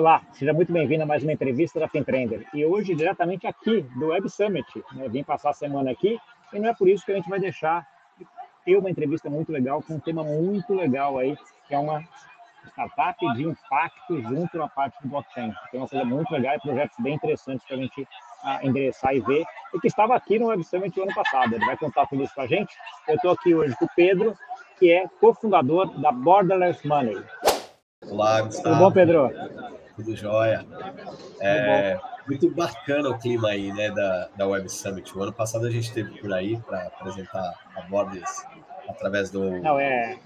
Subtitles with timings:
[0.00, 2.46] Olá, seja muito bem-vindo a mais uma entrevista da Fintrender.
[2.54, 4.66] E hoje, diretamente aqui do Web Summit.
[4.94, 5.06] Né?
[5.10, 6.18] Vim passar a semana aqui
[6.54, 7.86] e não é por isso que a gente vai deixar
[8.64, 11.36] ter uma entrevista muito legal com um tema muito legal aí,
[11.68, 12.02] que é uma
[12.68, 15.52] startup de impacto junto à parte do blockchain.
[15.70, 19.20] Tem uma coisa muito legal e projetos bem interessantes para a gente uh, endereçar e
[19.20, 19.44] ver,
[19.74, 21.54] e que estava aqui no Web Summit o ano passado.
[21.54, 22.74] Ele vai contar tudo isso para a gente.
[23.06, 24.34] Eu estou aqui hoje com o Pedro,
[24.78, 27.22] que é cofundador da Borderless Money.
[28.08, 28.76] Olá, Gustavo.
[28.76, 29.30] Tudo bom, Pedro?
[29.96, 30.66] Tudo jóia.
[31.40, 35.16] É, muito bacana o clima aí, né, da, da Web Summit.
[35.16, 38.46] O ano passado a gente esteve por aí para apresentar a Borders
[38.88, 39.50] através do...
[39.60, 40.18] Não, é...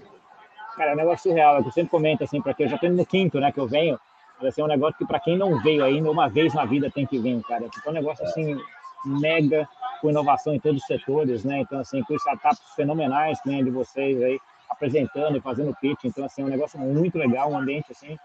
[0.75, 1.61] Cara, é um negócio surreal.
[1.61, 3.99] Eu sempre comento assim, para que eu já estou no quinto, né, que eu venho.
[4.41, 7.05] Vai ser um negócio que para quem não veio ainda, uma vez na vida tem
[7.05, 7.65] que vir, cara.
[7.65, 8.57] É um negócio assim,
[9.05, 9.67] mega,
[10.01, 11.59] com inovação em todos os setores, né?
[11.59, 14.37] Então, assim, com startups fenomenais que a de vocês aí,
[14.69, 16.03] apresentando e fazendo pitch.
[16.03, 18.17] Então, assim, é um negócio muito legal, um ambiente, assim,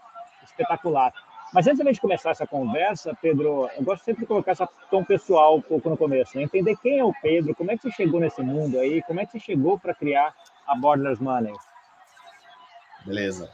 [0.42, 1.12] espetacular.
[1.53, 5.05] Mas antes da gente começar essa conversa, Pedro, eu gosto sempre de colocar essa tom
[5.05, 6.45] pessoal um pouco no começo, né?
[6.45, 9.27] entender quem é o Pedro, como é que você chegou nesse mundo aí, como é
[9.27, 10.34] que você chegou para criar
[10.67, 11.53] a Borderless Money.
[13.05, 13.51] Beleza.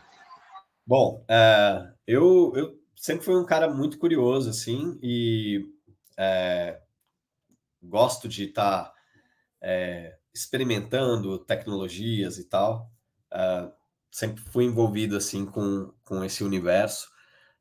[0.87, 5.67] Bom, uh, eu, eu sempre fui um cara muito curioso, assim, e
[6.13, 6.79] uh,
[7.83, 8.95] gosto de estar tá,
[9.63, 12.91] uh, experimentando tecnologias e tal.
[14.11, 17.09] sempre fui envolvido, assim, com, com esse universo.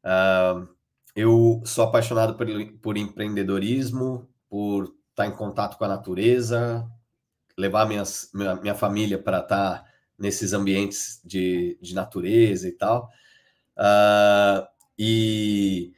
[0.05, 0.67] Uh,
[1.15, 2.47] eu sou apaixonado por,
[2.81, 6.87] por empreendedorismo, por estar em contato com a natureza,
[7.57, 9.85] levar minhas, minha, minha família para estar
[10.17, 13.09] nesses ambientes de, de natureza e tal.
[13.77, 14.65] Uh,
[14.97, 15.95] e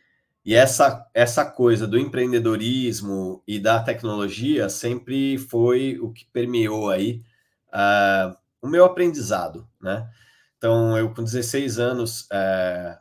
[0.47, 7.21] e essa, essa coisa do empreendedorismo e da tecnologia sempre foi o que permeou aí
[7.67, 10.09] uh, o meu aprendizado, né?
[10.57, 12.97] Então, eu com 16 anos, uh,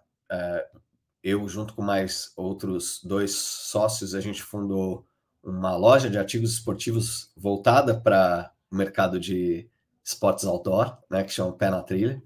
[1.26, 5.04] eu, junto com mais outros dois sócios, a gente fundou
[5.42, 9.68] uma loja de artigos esportivos voltada para o mercado de
[10.04, 12.22] esportes outdoor, né, que chama Pé na Trilha.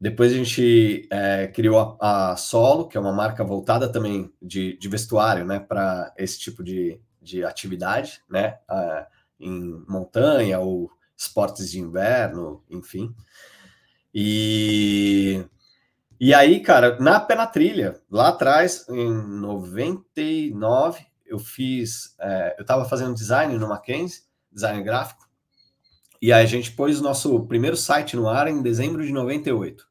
[0.00, 4.76] Depois a gente é, criou a, a, Solo, que é uma marca voltada também de,
[4.76, 8.58] de vestuário, né, para esse tipo de, de atividade, né,
[9.38, 13.14] em montanha ou esportes de inverno, enfim.
[14.12, 15.44] E
[16.18, 22.14] e aí, cara, na pé na trilha, lá atrás, em 99, eu fiz.
[22.18, 25.28] É, eu estava fazendo design no Mackenzie, design gráfico,
[26.20, 29.86] e aí a gente pôs o nosso primeiro site no ar em dezembro de 98.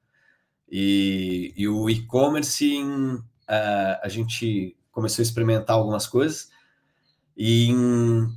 [0.67, 2.81] E, e o e-commerce,
[3.47, 6.49] é, a gente começou a experimentar algumas coisas,
[7.37, 8.27] e em,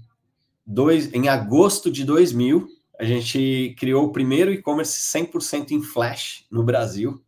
[0.67, 2.69] dois, em agosto de 2000,
[2.99, 7.23] a gente criou o primeiro e-commerce 100% em Flash no Brasil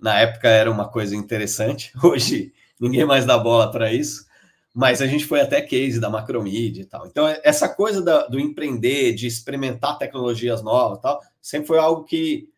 [0.00, 4.26] na época era uma coisa interessante, hoje ninguém mais dá bola para isso,
[4.74, 7.06] mas a gente foi até case da Macromedia e tal.
[7.06, 12.48] Então, essa coisa da, do empreender, de experimentar tecnologias novas tal, sempre foi algo que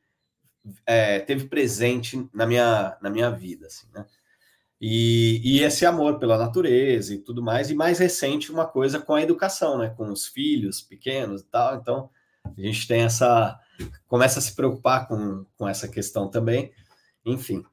[0.86, 4.06] é, teve presente na minha, na minha vida, assim, né?
[4.84, 9.14] E, e, esse amor pela natureza e tudo mais, e mais recente, uma coisa com
[9.14, 9.90] a educação, né?
[9.96, 11.76] Com os filhos pequenos e tal.
[11.76, 12.10] Então,
[12.44, 13.56] a gente tem essa.
[14.08, 16.72] começa a se preocupar com, com essa questão também.
[17.24, 17.64] Enfim.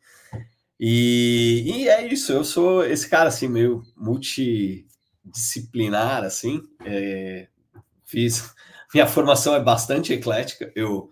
[0.79, 6.61] E, e é isso, eu sou esse cara assim, meio multidisciplinar, assim.
[6.85, 7.47] É,
[8.05, 8.53] fiz.
[8.93, 10.71] Minha formação é bastante eclética.
[10.75, 11.11] Eu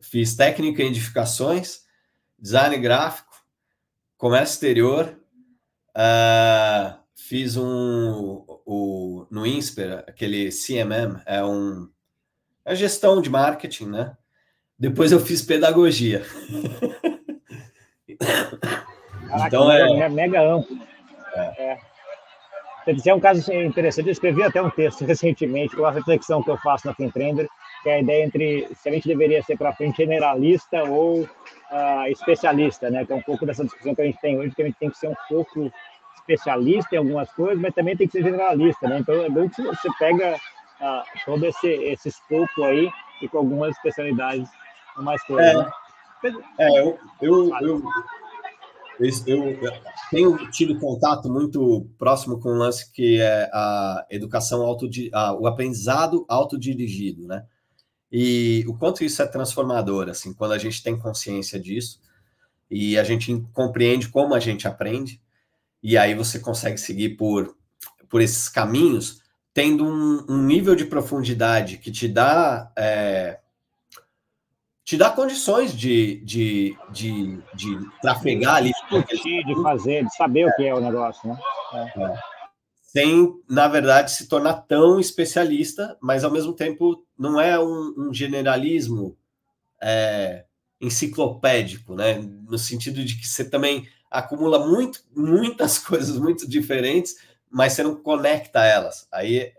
[0.00, 1.82] fiz técnica em edificações,
[2.38, 3.28] design gráfico,
[4.16, 5.20] comércio exterior,
[5.90, 11.88] uh, fiz um o, no INSPER, aquele CMM, é um
[12.64, 14.16] é gestão de marketing, né?
[14.78, 16.24] Depois eu fiz pedagogia.
[18.20, 20.76] Caraca, então é, é mega amplo.
[21.34, 21.78] É.
[22.86, 23.14] É.
[23.14, 24.06] um caso interessante.
[24.06, 27.48] Eu escrevi até um texto recentemente com a reflexão que eu faço na Fintrender,
[27.82, 32.06] que é a ideia entre se a gente deveria ser para frente generalista ou uh,
[32.08, 33.04] especialista, né?
[33.04, 34.90] Que é um pouco dessa discussão que a gente tem hoje, que a gente tem
[34.90, 35.72] que ser um pouco
[36.16, 38.98] especialista em algumas coisas, mas também tem que ser generalista, né?
[38.98, 42.90] Então é bom que você pega uh, todo esse, esse escopo aí
[43.22, 44.48] e com algumas especialidades
[44.96, 45.50] mais coisas.
[45.50, 45.56] É.
[45.56, 45.70] Né?
[46.58, 47.82] É, eu, eu, eu,
[49.26, 49.72] eu,
[50.10, 54.88] tenho tido contato muito próximo com o lance que é a educação auto,
[55.38, 57.44] o aprendizado autodirigido, né?
[58.12, 62.00] E o quanto isso é transformador, assim, quando a gente tem consciência disso
[62.70, 65.20] e a gente compreende como a gente aprende,
[65.82, 67.56] e aí você consegue seguir por,
[68.08, 69.22] por esses caminhos,
[69.54, 73.39] tendo um, um nível de profundidade que te dá é,
[74.90, 78.72] te dá condições de, de, de, de trafegar ali.
[78.72, 80.46] Discutir, de fazer, de saber é.
[80.48, 81.38] o que é o negócio, né?
[81.72, 82.02] É.
[82.02, 82.18] É.
[82.82, 88.12] Sem, na verdade, se tornar tão especialista, mas ao mesmo tempo não é um, um
[88.12, 89.16] generalismo
[89.80, 90.44] é,
[90.80, 92.14] enciclopédico, né?
[92.48, 97.14] No sentido de que você também acumula muito, muitas coisas muito diferentes,
[97.48, 99.06] mas você não conecta elas.
[99.12, 99.52] Aí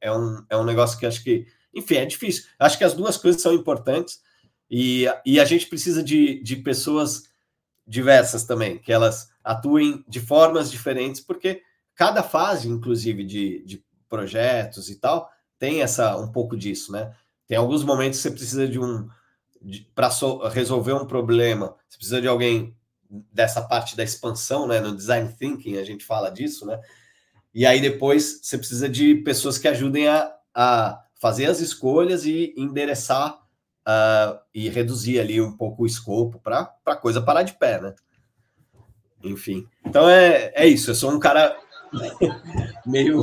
[0.00, 2.44] é um, é um negócio que acho que, enfim, é difícil.
[2.56, 4.29] Acho que as duas coisas são importantes
[4.70, 7.24] e, e a gente precisa de, de pessoas
[7.86, 11.62] diversas também, que elas atuem de formas diferentes, porque
[11.94, 15.28] cada fase, inclusive, de, de projetos e tal,
[15.58, 17.12] tem essa um pouco disso, né?
[17.48, 19.08] Tem alguns momentos que você precisa de um
[19.94, 22.74] para so, resolver um problema, você precisa de alguém
[23.30, 24.80] dessa parte da expansão, né?
[24.80, 26.80] No design thinking a gente fala disso, né?
[27.52, 32.54] E aí depois você precisa de pessoas que ajudem a, a fazer as escolhas e
[32.56, 33.40] endereçar
[33.90, 37.94] uh, e reduzir ali um pouco o escopo para a coisa parar de pé, né?
[39.22, 39.66] Enfim.
[39.84, 40.90] Então é, é isso.
[40.90, 41.56] Eu sou um cara
[42.86, 43.22] meio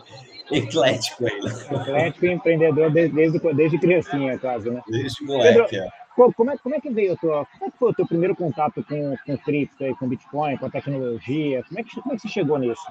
[0.50, 1.82] eclético aí, né?
[1.82, 4.82] Eclético e empreendedor desde, desde, desde criancinha, quase, né?
[4.88, 6.06] Desde moleque, Pedro, é.
[6.34, 8.34] Como é, como é que veio a tua, como é que foi o teu primeiro
[8.34, 11.62] contato com, com cripto, com Bitcoin, com a tecnologia?
[11.64, 12.86] Como é que, como é que você chegou nisso?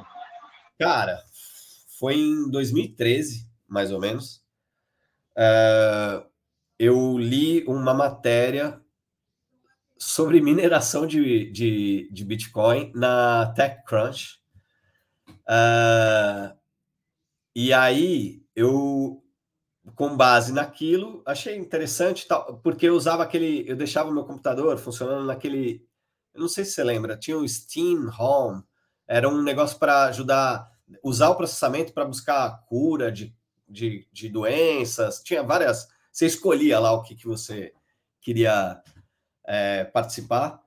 [0.77, 1.19] Cara,
[1.99, 4.43] foi em 2013, mais ou menos.
[5.35, 6.23] Uh,
[6.77, 8.81] eu li uma matéria
[9.97, 14.39] sobre mineração de, de, de Bitcoin na TechCrunch.
[15.47, 16.55] Uh,
[17.55, 19.23] e aí eu,
[19.95, 22.27] com base naquilo, achei interessante,
[22.61, 25.87] porque eu usava aquele, eu deixava o meu computador funcionando naquele,
[26.33, 28.63] eu não sei se você lembra, tinha o Steam Home,
[29.07, 30.69] era um negócio para ajudar,
[31.03, 33.35] usar o processamento para buscar cura de,
[33.67, 35.21] de, de, doenças.
[35.23, 35.87] Tinha várias.
[36.15, 37.73] Você escolhia lá o que, que você
[38.21, 38.81] queria
[39.45, 40.63] é, participar.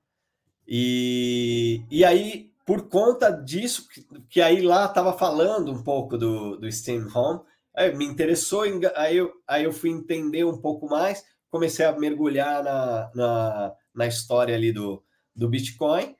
[0.67, 6.55] E, e aí, por conta disso, que, que aí lá estava falando um pouco do,
[6.55, 7.41] do Steam Home,
[7.75, 8.61] aí me interessou,
[8.95, 14.05] aí eu, aí eu fui entender um pouco mais, comecei a mergulhar na, na, na
[14.05, 15.03] história ali do,
[15.35, 16.15] do Bitcoin,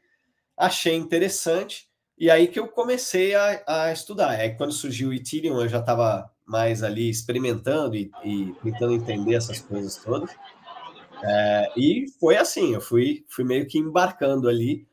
[0.57, 1.87] achei interessante
[2.17, 4.31] e aí que eu comecei a, a estudar.
[4.31, 9.35] Aí quando surgiu o Ethereum, eu já estava mais ali experimentando e, e, tentando entender
[9.35, 10.35] essas coisas todas.
[11.23, 14.87] É, e foi assim, eu fui, fui meio que embarcando ali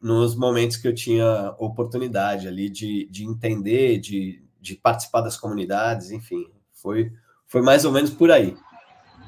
[0.00, 6.10] nos momentos que eu tinha oportunidade ali de, de entender, de, de participar das comunidades,
[6.10, 7.10] enfim, foi,
[7.46, 8.54] foi mais ou menos por aí.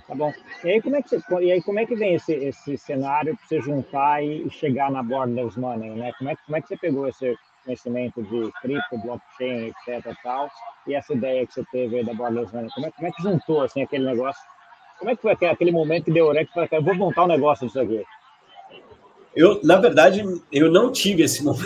[0.06, 0.32] Tá bom.
[0.62, 3.34] E aí como é que, você, e aí, como é que vem esse, esse cenário
[3.34, 6.12] para você juntar e chegar na Borders Money, né?
[6.18, 7.34] Como é, como é que você pegou esse
[7.64, 10.50] conhecimento de cripto, blockchain, etc tal,
[10.86, 12.70] e essa ideia que você teve da Borders Money?
[12.74, 14.42] Como é, como é que juntou, assim, aquele negócio?
[14.98, 17.66] Como é que foi aquele momento que deu oré que eu vou montar um negócio
[17.66, 18.04] disso aqui?
[19.34, 20.22] Eu, na verdade,
[20.52, 21.64] eu não tive esse momento.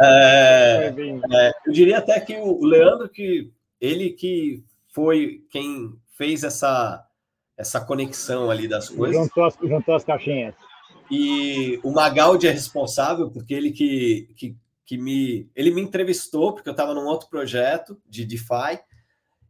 [0.00, 0.94] é,
[1.32, 3.50] é, eu diria até que o Leandro, que
[3.80, 7.04] ele que foi quem fez essa,
[7.58, 9.16] essa conexão ali das coisas.
[9.16, 10.54] Juntou as, juntou as caixinhas.
[11.10, 14.56] E o Magaldi é responsável, porque ele que, que,
[14.86, 15.50] que me.
[15.54, 18.80] Ele me entrevistou, porque eu estava num outro projeto de DeFi,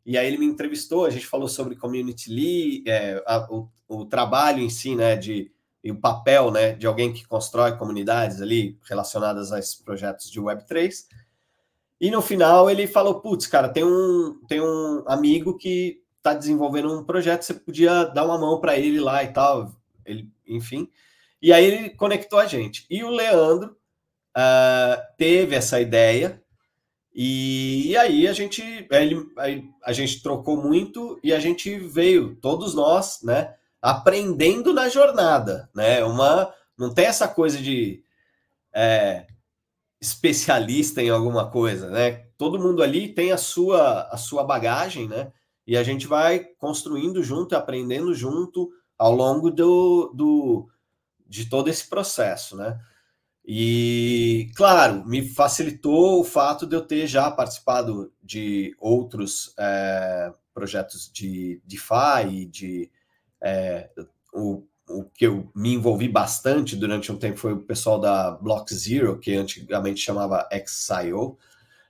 [0.05, 4.05] e aí ele me entrevistou, a gente falou sobre community lead, é, a, o, o
[4.05, 5.51] trabalho em si, né, de,
[5.83, 10.41] e o papel né, de alguém que constrói comunidades ali relacionadas a esses projetos de
[10.41, 11.05] Web3.
[12.01, 16.93] E no final ele falou: putz, cara, tem um, tem um amigo que está desenvolvendo
[16.93, 19.75] um projeto, você podia dar uma mão para ele lá e tal,
[20.05, 20.89] ele, enfim.
[21.45, 22.87] E aí ele conectou a gente.
[22.89, 23.77] E o Leandro
[24.35, 26.43] uh, teve essa ideia,
[27.15, 32.35] e, e aí a gente, ele, a, a gente trocou muito e a gente veio,
[32.37, 36.03] todos nós, né, aprendendo na jornada, né?
[36.03, 38.03] Uma, não tem essa coisa de
[38.75, 39.27] é,
[40.01, 42.25] especialista em alguma coisa, né?
[42.39, 45.31] Todo mundo ali tem a sua, a sua bagagem, né?
[45.67, 50.69] e a gente vai construindo junto, aprendendo junto ao longo do, do,
[51.35, 52.79] de todo esse processo, né?
[53.45, 61.11] E, claro, me facilitou o fato de eu ter já participado de outros é, projetos
[61.13, 62.91] de DeFi, de
[63.43, 63.91] é,
[64.33, 68.73] o, o que eu me envolvi bastante durante um tempo foi o pessoal da Block
[68.73, 71.37] Zero, que antigamente chamava XIO,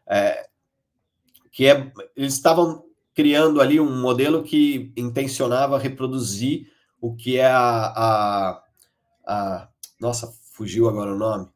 [0.07, 0.49] é,
[1.53, 2.83] que é, eles estavam
[3.15, 8.64] criando ali um modelo que intencionava reproduzir o que é a, a,
[9.27, 9.69] a
[10.01, 11.49] nossa, fugiu agora o nome,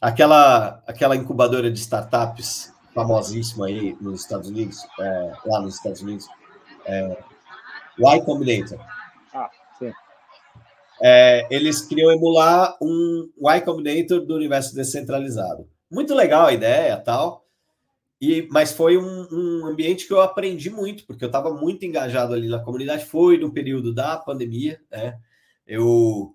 [0.00, 6.26] aquela aquela incubadora de startups famosíssima aí nos Estados Unidos, é, lá nos Estados Unidos,
[6.84, 7.16] é,
[7.98, 8.78] Y Combinator.
[9.78, 9.92] Sim.
[11.02, 15.68] É, eles queriam emular um Y Combinator do universo descentralizado.
[15.90, 17.46] Muito legal a ideia, tal.
[18.20, 22.34] E, mas foi um, um ambiente que eu aprendi muito, porque eu estava muito engajado
[22.34, 23.06] ali na comunidade.
[23.06, 25.18] Foi no período da pandemia, né?
[25.66, 26.34] Eu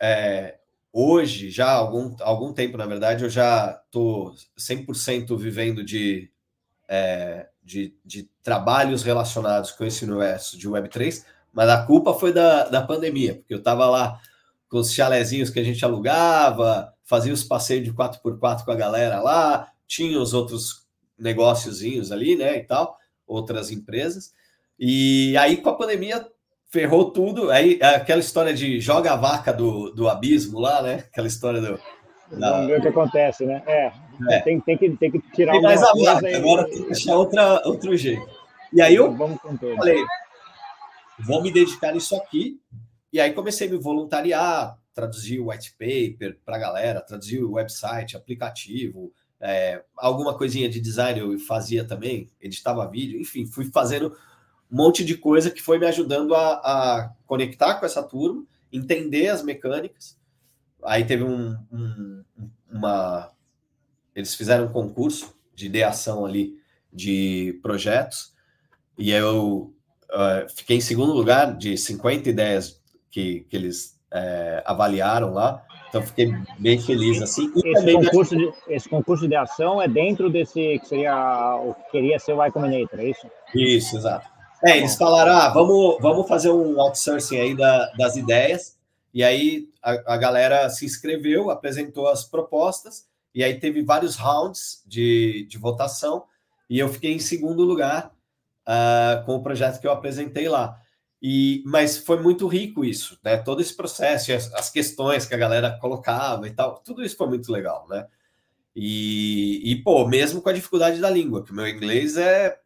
[0.00, 0.58] é,
[0.92, 6.30] hoje, já há algum, algum tempo, na verdade, eu já estou 100% vivendo de,
[6.88, 12.68] é, de, de, trabalhos relacionados com esse universo de Web3, mas a culpa foi da,
[12.68, 14.20] da pandemia, porque eu estava lá
[14.68, 19.20] com os chalezinhos que a gente alugava, fazia os passeios de 4x4 com a galera
[19.20, 20.86] lá, tinha os outros
[21.18, 24.34] negóciozinhos ali, né, e tal, outras empresas.
[24.78, 26.26] E aí, com a pandemia,
[26.76, 27.50] ferrou tudo.
[27.50, 31.04] Aí, aquela história de joga a vaca do, do abismo lá, né?
[31.10, 31.80] Aquela história do.
[32.38, 32.52] Da...
[32.52, 33.62] Vamos ver o que acontece, né?
[33.66, 33.92] É,
[34.30, 34.40] é.
[34.40, 37.62] Tem, tem, que, tem que tirar tem mais a vaca, agora tem que achar outra,
[37.66, 38.28] outro jeito.
[38.72, 39.16] E aí eu
[39.76, 40.04] falei,
[41.20, 42.60] vou me dedicar nisso aqui.
[43.10, 47.52] E aí comecei a me voluntariar, traduzir o white paper para a galera, traduzir o
[47.52, 54.14] website, aplicativo, é, alguma coisinha de design eu fazia também, editava vídeo, enfim, fui fazendo
[54.70, 59.28] um monte de coisa que foi me ajudando a, a conectar com essa turma, entender
[59.28, 60.16] as mecânicas.
[60.84, 62.24] Aí teve um, um,
[62.70, 63.30] uma.
[64.14, 66.58] Eles fizeram um concurso de ideação ali
[66.92, 68.32] de projetos,
[68.98, 69.74] e eu
[70.10, 72.80] uh, fiquei em segundo lugar de 50 ideias
[73.10, 75.62] que, que eles uh, avaliaram lá.
[75.88, 77.52] Então fiquei bem feliz assim.
[77.54, 81.90] E esse, concurso de, esse concurso de ação é dentro desse que seria o que
[81.92, 83.26] queria ser o Y Combinator, é isso?
[83.54, 84.35] Isso, exato.
[84.64, 88.76] É, eles falaram, ah, vamos, vamos fazer um outsourcing aí da, das ideias.
[89.12, 94.82] E aí a, a, galera se inscreveu, apresentou as propostas, e aí teve vários rounds
[94.86, 96.24] de, de votação,
[96.68, 98.12] e eu fiquei em segundo lugar
[98.66, 100.78] uh, com o projeto que eu apresentei lá.
[101.22, 103.36] E, mas foi muito rico isso, né?
[103.38, 107.26] Todo esse processo, as, as questões que a galera colocava e tal, tudo isso foi
[107.26, 108.06] muito legal, né?
[108.74, 112.58] E, e, pô, mesmo com a dificuldade da língua, que o meu inglês é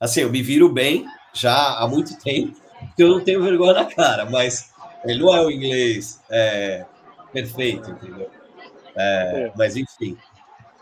[0.00, 3.84] assim, eu me viro bem já há muito tempo, porque eu não tenho vergonha na
[3.84, 4.72] cara, mas
[5.04, 6.84] ele não é o inglês é,
[7.32, 8.30] perfeito, entendeu?
[8.94, 9.52] É, é.
[9.56, 10.16] Mas enfim,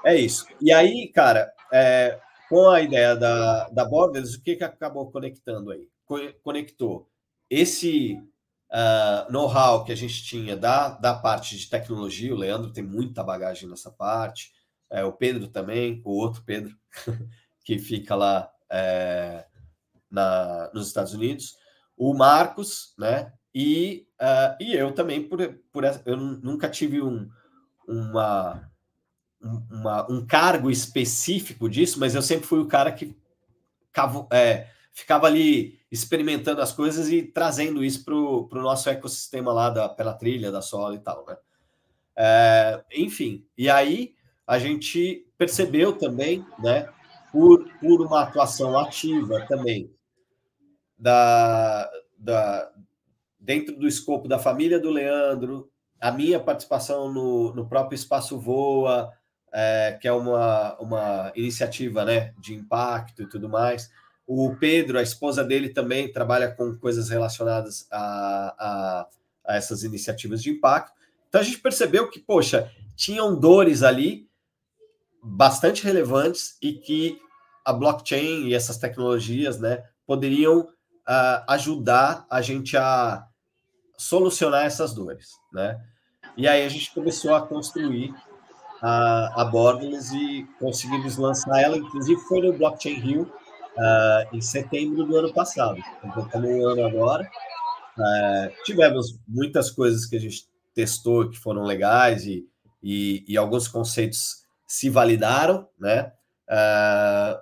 [0.05, 0.47] é isso.
[0.61, 5.71] E aí, cara, é, com a ideia da, da Borders, o que, que acabou conectando
[5.71, 5.89] aí?
[6.43, 7.09] Conectou
[7.49, 8.21] esse
[8.71, 13.23] uh, know-how que a gente tinha da, da parte de tecnologia, o Leandro tem muita
[13.23, 14.53] bagagem nessa parte,
[14.91, 16.75] é, o Pedro também, o outro Pedro,
[17.65, 19.47] que fica lá é,
[20.11, 21.57] na, nos Estados Unidos,
[21.97, 23.33] o Marcos, né?
[23.55, 25.39] E, uh, e eu também, por,
[25.73, 27.29] por eu nunca tive um,
[27.87, 28.71] uma,
[29.41, 33.17] uma, um cargo específico disso, mas eu sempre fui o cara que
[33.93, 39.69] cavo, é, ficava ali experimentando as coisas e trazendo isso para o nosso ecossistema lá
[39.69, 41.37] da, pela trilha, da sola e tal, né?
[42.17, 44.15] É, enfim, e aí
[44.47, 46.89] a gente percebeu também, né,
[47.33, 49.91] por, por uma atuação ativa também
[51.01, 52.71] da, da,
[53.39, 59.11] dentro do escopo da família do Leandro, a minha participação no, no próprio Espaço Voa,
[59.53, 63.91] é, que é uma, uma iniciativa né, de impacto e tudo mais.
[64.27, 69.09] O Pedro, a esposa dele, também trabalha com coisas relacionadas a, a,
[69.45, 70.93] a essas iniciativas de impacto.
[71.29, 74.29] Então a gente percebeu que, poxa, tinham dores ali
[75.23, 77.19] bastante relevantes e que
[77.65, 80.69] a blockchain e essas tecnologias né, poderiam
[81.11, 83.27] uh, ajudar a gente a
[83.99, 85.79] solucionar essas dores, né?
[86.37, 88.15] E aí a gente começou a construir
[88.81, 95.05] a, a Borderless e conseguimos lançar ela, inclusive foi no Blockchain Rio uh, em setembro
[95.05, 95.79] do ano passado.
[96.05, 97.31] Então, estamos um ano agora.
[97.99, 102.49] Uh, tivemos muitas coisas que a gente testou que foram legais e,
[102.83, 106.13] e, e alguns conceitos se validaram, né?
[106.49, 107.39] Uh,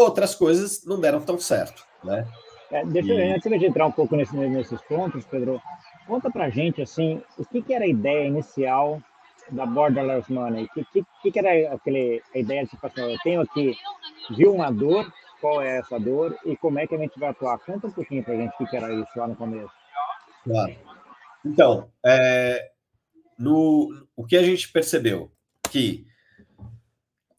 [0.00, 2.28] outras coisas não deram tão certo, né?
[2.70, 5.60] É, deixa eu, antes de entrar um pouco nesse, nesses pontos, Pedro,
[6.06, 9.00] conta pra gente, assim, o que, que era a ideia inicial
[9.50, 10.64] da Borderless Money?
[10.64, 13.76] O que, que, que, era aquele, a ideia de, tipo assim, eu tenho aqui,
[14.36, 17.58] viu uma dor, qual é essa dor e como é que a gente vai atuar?
[17.58, 19.72] Conta um pouquinho pra gente o que, que era isso lá no começo.
[20.42, 20.76] Claro.
[21.44, 22.72] Então, é,
[23.38, 25.30] no, o que a gente percebeu?
[25.70, 26.06] Que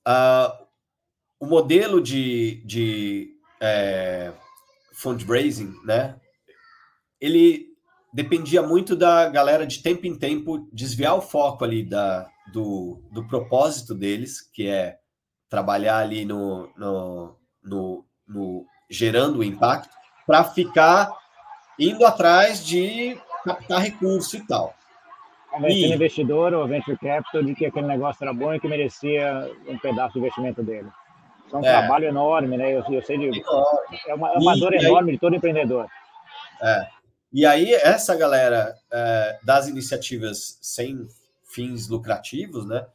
[0.07, 0.65] uh,
[1.39, 4.31] o modelo de, de é,
[4.97, 6.15] fundraising, né?
[7.19, 7.67] Ele
[8.13, 13.27] dependia muito da galera de tempo em tempo desviar o foco ali da, do, do
[13.27, 14.97] propósito deles, que é
[15.49, 21.11] trabalhar ali no, no, no, no gerando o impacto, para ficar
[21.79, 24.73] indo atrás de captar recurso e tal.
[25.49, 25.95] Convencendo e...
[25.95, 30.13] investidor ou venture capital de que aquele negócio era bom e que merecia um pedaço
[30.13, 30.89] do investimento dele.
[31.47, 31.71] Isso é um é.
[31.71, 32.75] trabalho enorme, né?
[32.75, 33.41] Eu, eu sei de.
[34.07, 35.87] É uma, é uma e, dor enorme de todo empreendedor.
[36.61, 36.87] É.
[37.31, 41.07] E aí, essa galera é, das iniciativas sem
[41.45, 42.85] fins lucrativos, né?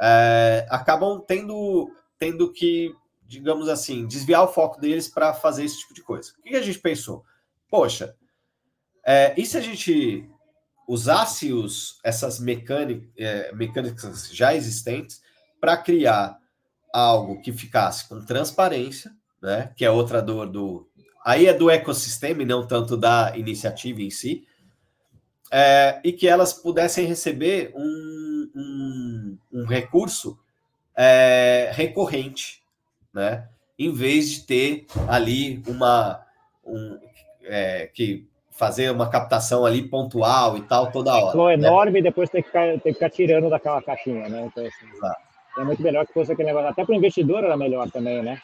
[0.00, 2.94] É, acabam tendo, tendo que,
[3.26, 6.32] digamos assim, desviar o foco deles para fazer esse tipo de coisa.
[6.38, 7.24] O que a gente pensou?
[7.70, 8.14] Poxa,
[9.04, 10.28] é, e se a gente
[10.86, 15.22] usasse os, essas mecânicas, é, mecânicas já existentes
[15.60, 16.38] para criar
[16.94, 19.10] algo que ficasse com transparência,
[19.42, 19.72] né?
[19.76, 20.88] Que é outra dor do.
[21.24, 24.46] Aí é do ecossistema e não tanto da iniciativa em si.
[25.50, 30.38] É, e que elas pudessem receber um, um, um recurso
[30.96, 32.62] é, recorrente,
[33.12, 33.48] né?
[33.76, 36.24] Em vez de ter ali uma
[36.64, 36.98] um,
[37.42, 41.32] é, que fazer uma captação ali pontual e tal toda hora.
[41.32, 41.54] Flow né?
[41.54, 44.46] enorme e depois tem que, ficar, tem que ficar tirando daquela caixinha, né?
[44.46, 44.86] Então, assim,
[45.58, 46.68] é muito melhor que fosse aquele negócio.
[46.68, 48.40] Até para o investidor era melhor também, né?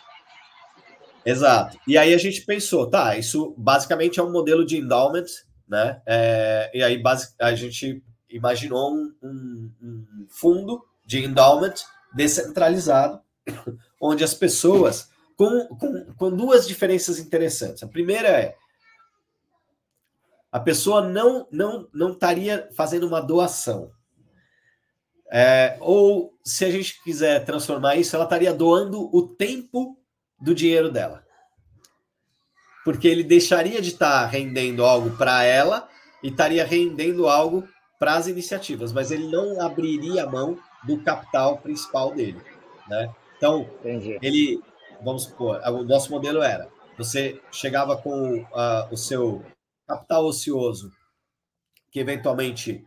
[1.24, 1.78] Exato.
[1.86, 5.26] E aí a gente pensou, tá, isso basicamente é um modelo de endowment,
[5.68, 6.00] né?
[6.06, 7.02] É, e aí
[7.38, 11.74] a gente imaginou um, um, um fundo de endowment
[12.14, 13.20] descentralizado,
[14.00, 17.82] onde as pessoas, com, com, com duas diferenças interessantes.
[17.82, 18.56] A primeira é
[20.52, 23.90] a pessoa não não não estaria fazendo uma doação.
[25.32, 29.96] É, ou se a gente quiser transformar isso, ela estaria doando o tempo
[30.40, 31.24] do dinheiro dela.
[32.84, 35.88] Porque ele deixaria de estar rendendo algo para ela
[36.22, 37.68] e estaria rendendo algo
[37.98, 42.40] para as iniciativas, mas ele não abriria a mão do capital principal dele,
[42.88, 43.14] né?
[43.36, 44.18] Então, Entendi.
[44.22, 44.62] ele,
[45.02, 49.44] vamos supor, o nosso modelo era, você chegava com uh, o seu
[49.86, 50.90] capital ocioso,
[51.92, 52.86] que eventualmente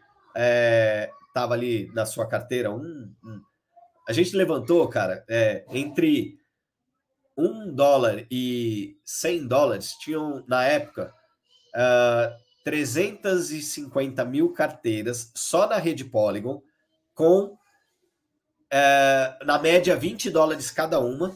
[1.33, 3.41] estava ali na sua carteira, um, um,
[4.07, 6.37] a gente levantou, cara, é, entre
[7.35, 11.11] um dólar e 100 dólares, tinham na época
[11.75, 12.31] uh,
[12.63, 16.61] 350 mil carteiras só na rede Polygon,
[17.15, 21.35] com uh, na média 20 dólares cada uma,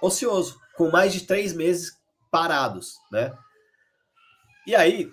[0.00, 1.98] ocioso, com mais de três meses
[2.30, 3.36] parados, né?
[4.64, 5.10] E aí,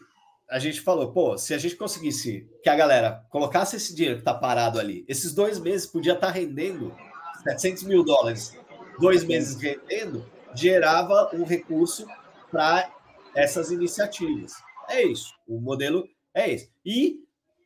[0.54, 4.22] a gente falou, pô, se a gente conseguisse que a galera colocasse esse dinheiro que
[4.22, 6.96] está parado ali, esses dois meses podia estar tá rendendo
[7.44, 8.56] 700 mil dólares,
[9.00, 12.06] dois meses rendendo, gerava um recurso
[12.52, 12.88] para
[13.34, 14.54] essas iniciativas.
[14.88, 15.34] É isso.
[15.48, 16.72] O modelo é esse.
[16.86, 17.24] E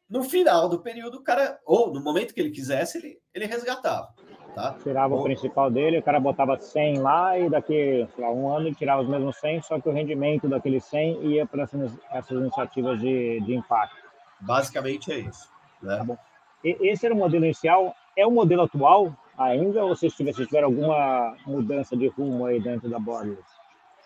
[0.09, 4.15] no final do período, o cara, ou no momento que ele quisesse, ele, ele resgatava.
[4.57, 4.75] Tá?
[4.81, 8.65] Tirava Bom, o principal dele, o cara botava 100 lá e daqui lá, um ano
[8.67, 12.31] ele tirava os mesmos 100, só que o rendimento daquele 100 ia para essas, essas
[12.31, 13.95] iniciativas de, de impacto.
[14.41, 15.47] Basicamente é isso.
[15.79, 16.03] Né?
[16.03, 16.17] Tá
[16.63, 17.95] esse era o modelo inicial.
[18.17, 22.89] É o modelo atual ainda ou vocês tiveram, tiver alguma mudança de rumo aí dentro
[22.89, 23.45] da Borderless?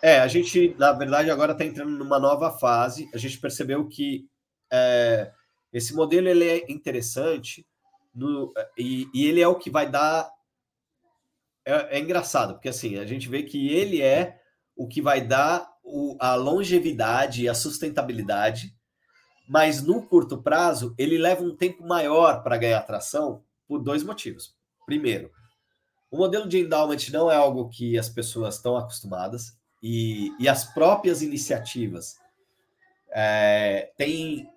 [0.02, 3.08] É, a gente, na verdade, agora está entrando numa nova fase.
[3.14, 4.26] A gente percebeu que
[4.70, 5.32] é,
[5.72, 7.66] esse modelo ele é interessante
[8.14, 10.30] no, e, e, ele é o que vai dar
[11.64, 14.40] é, é, engraçado, porque assim, a gente vê que ele é
[14.76, 18.74] o que vai dar o, a longevidade e a sustentabilidade,
[19.48, 24.54] mas no curto prazo ele leva um tempo maior para ganhar atração por dois motivos.
[24.86, 25.30] Primeiro,
[26.10, 30.64] o modelo de endowment não é algo que as pessoas estão acostumadas e, e as
[30.72, 32.16] próprias iniciativas
[33.10, 34.48] é, têm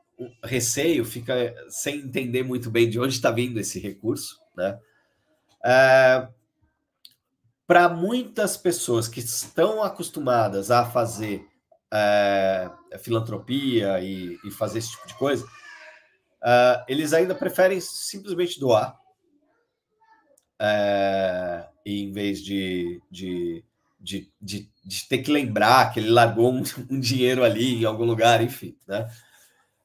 [0.44, 4.80] receio, fica sem entender muito bem de onde está vindo esse recurso, né?
[5.64, 6.28] É,
[7.68, 11.48] para muitas pessoas que estão acostumadas a fazer
[11.92, 15.46] é, filantropia e, e, fazer esse tipo de coisa,
[16.44, 18.98] é, eles ainda preferem simplesmente doar,
[20.60, 23.64] é, em vez de, de,
[24.00, 28.06] de, de, de ter que lembrar que ele largou um, um dinheiro ali em algum
[28.06, 29.10] lugar, enfim, né?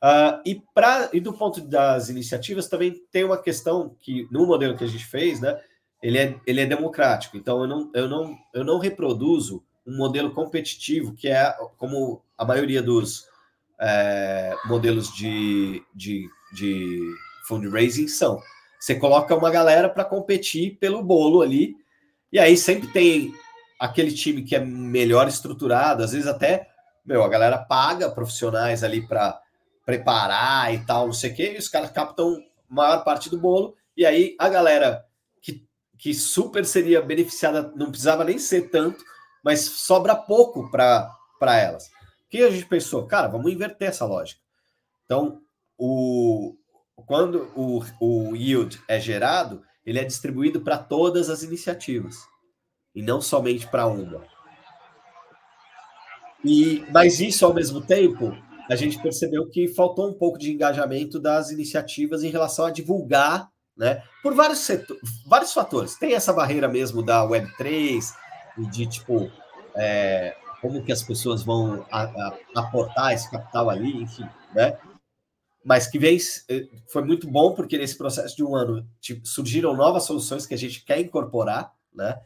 [0.03, 4.75] Uh, e, pra, e do ponto das iniciativas também tem uma questão que no modelo
[4.75, 5.61] que a gente fez, né,
[6.03, 7.37] ele é, ele é democrático.
[7.37, 12.45] Então, eu não, eu, não, eu não reproduzo um modelo competitivo, que é como a
[12.45, 13.27] maioria dos
[13.79, 17.01] é, modelos de, de, de
[17.47, 18.41] fundraising são.
[18.79, 21.77] Você coloca uma galera para competir pelo bolo ali,
[22.33, 23.35] e aí sempre tem
[23.79, 26.69] aquele time que é melhor estruturado, às vezes até,
[27.05, 29.41] meu, a galera paga profissionais ali para
[29.85, 33.75] preparar e tal, não sei o quê, e os caras captam maior parte do bolo,
[33.97, 35.05] e aí a galera
[36.01, 39.05] que super seria beneficiada, não precisava nem ser tanto,
[39.45, 41.15] mas sobra pouco para
[41.59, 41.91] elas.
[42.31, 43.07] que a gente pensou?
[43.07, 44.41] Cara, vamos inverter essa lógica.
[45.05, 45.43] Então,
[45.77, 46.57] o,
[47.07, 52.17] quando o, o yield é gerado, ele é distribuído para todas as iniciativas
[52.95, 54.25] e não somente para uma.
[56.43, 58.35] E, mas isso, ao mesmo tempo,
[58.71, 63.50] a gente percebeu que faltou um pouco de engajamento das iniciativas em relação a divulgar,
[63.81, 64.03] né?
[64.23, 65.97] Por vários setores, vários fatores.
[65.97, 68.15] Tem essa barreira mesmo da Web3
[68.59, 69.33] e de tipo
[69.75, 74.79] é, como que as pessoas vão a, a, aportar esse capital ali, enfim, né?
[75.65, 79.75] Mas que vez eh, foi muito bom porque nesse processo de um ano tipo, surgiram
[79.75, 82.21] novas soluções que a gente quer incorporar, né?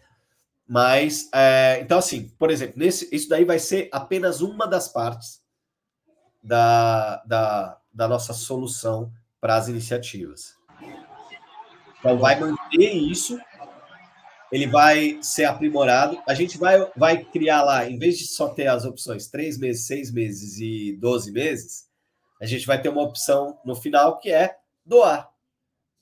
[0.66, 5.40] Mas, é, então, assim, por exemplo, nesse, isso daí vai ser apenas uma das partes
[6.42, 10.54] da, da, da nossa solução para as iniciativas.
[12.04, 13.40] Então, vai manter isso,
[14.52, 16.22] ele vai ser aprimorado.
[16.28, 19.86] A gente vai, vai criar lá, em vez de só ter as opções três meses,
[19.86, 21.88] seis meses e 12 meses,
[22.38, 25.30] a gente vai ter uma opção no final que é doar.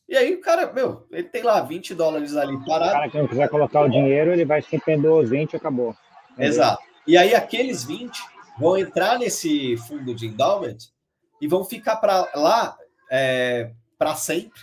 [0.09, 2.91] E aí o cara, meu, ele tem lá 20 dólares ali parado.
[2.91, 5.57] O cara que não quiser colocar o dinheiro, ele vai se empreender os 20 e
[5.57, 5.95] acabou.
[6.33, 6.49] Entendeu?
[6.49, 6.83] Exato.
[7.07, 8.21] E aí aqueles 20
[8.59, 10.79] vão entrar nesse fundo de endowment
[11.41, 12.77] e vão ficar para lá
[13.09, 14.61] é, para sempre,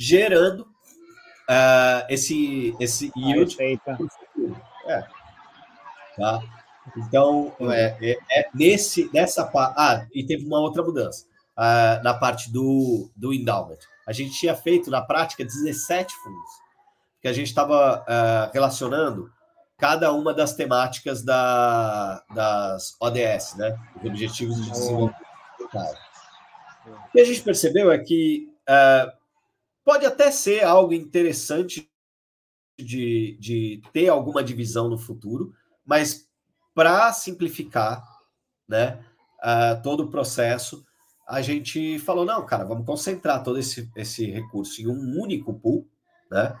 [0.00, 3.54] gerando uh, esse, esse yield.
[4.86, 5.02] É.
[6.16, 6.42] Tá?
[6.96, 9.74] Então, é, é, é, nesse, nessa parte.
[9.78, 13.76] Ah, e teve uma outra mudança uh, na parte do, do endowment.
[14.06, 16.50] A gente tinha feito, na prática, 17 fundos,
[17.20, 19.30] que a gente estava uh, relacionando
[19.76, 23.78] cada uma das temáticas da, das ODS, né?
[23.96, 25.16] Os Objetivos de Desenvolvimento
[26.86, 29.19] O que a gente percebeu é que uh,
[29.84, 31.90] pode até ser algo interessante
[32.78, 35.52] de, de ter alguma divisão no futuro,
[35.84, 36.28] mas
[36.74, 38.02] para simplificar
[38.68, 39.04] né,
[39.40, 40.84] uh, todo o processo,
[41.26, 45.88] a gente falou: não, cara, vamos concentrar todo esse, esse recurso em um único pool,
[46.30, 46.56] né?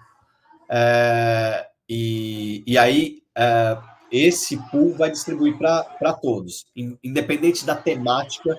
[0.68, 3.76] É, e, e aí é,
[4.12, 6.66] esse pool vai distribuir para todos,
[7.02, 8.56] independente da temática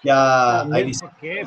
[0.00, 1.42] que a, é, a porque,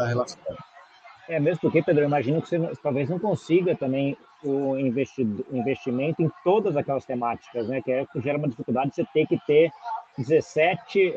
[1.28, 6.30] É mesmo porque, Pedro, eu imagino que você talvez não consiga também o investimento em
[6.44, 7.82] todas aquelas temáticas, né?
[7.82, 9.72] Que é, gera uma dificuldade você ter que ter
[10.18, 11.14] 17 uh,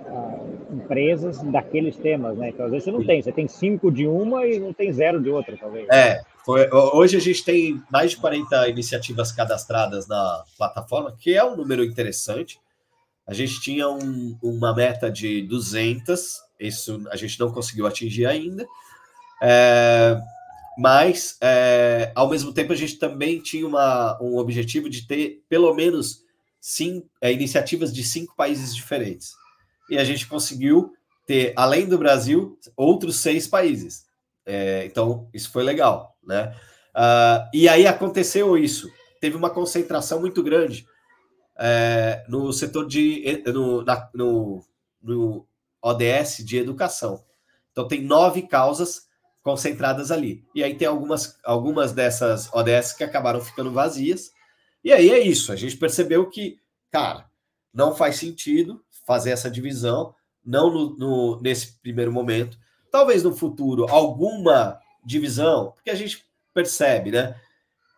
[0.00, 2.48] uh, empresas daqueles temas, né?
[2.48, 5.22] Então, às vezes você não tem, você tem cinco de uma e não tem zero
[5.22, 5.86] de outra, talvez.
[5.90, 11.44] É, foi, hoje a gente tem mais de 40 iniciativas cadastradas na plataforma, que é
[11.44, 12.58] um número interessante.
[13.26, 18.66] A gente tinha um, uma meta de 200, isso a gente não conseguiu atingir ainda.
[19.42, 20.20] É,
[20.78, 25.74] mas, é, ao mesmo tempo, a gente também tinha uma, um objetivo de ter pelo
[25.74, 26.22] menos
[26.60, 29.34] cinco, é, iniciativas de cinco países diferentes.
[29.90, 30.94] E a gente conseguiu
[31.26, 34.06] ter, além do Brasil, outros seis países.
[34.46, 36.54] É, então, isso foi legal, né?
[36.94, 38.90] Uh, e aí aconteceu isso.
[39.20, 40.86] Teve uma concentração muito grande
[41.58, 44.64] é, no setor de no, na, no,
[45.02, 45.46] no
[45.80, 47.22] ODS de educação.
[47.70, 49.06] Então tem nove causas
[49.42, 50.44] concentradas ali.
[50.54, 54.32] E aí tem algumas, algumas dessas ODS que acabaram ficando vazias,
[54.84, 55.52] e aí é isso.
[55.52, 56.58] A gente percebeu que,
[56.90, 57.26] cara,
[57.72, 62.58] não faz sentido fazer essa divisão, não no, no, nesse primeiro momento.
[62.90, 67.34] Talvez no futuro alguma divisão, porque a gente percebe, né?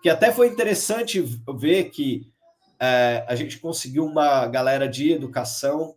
[0.02, 1.20] Que até foi interessante
[1.59, 2.30] ver que
[2.78, 5.96] é, a gente conseguiu uma galera de educação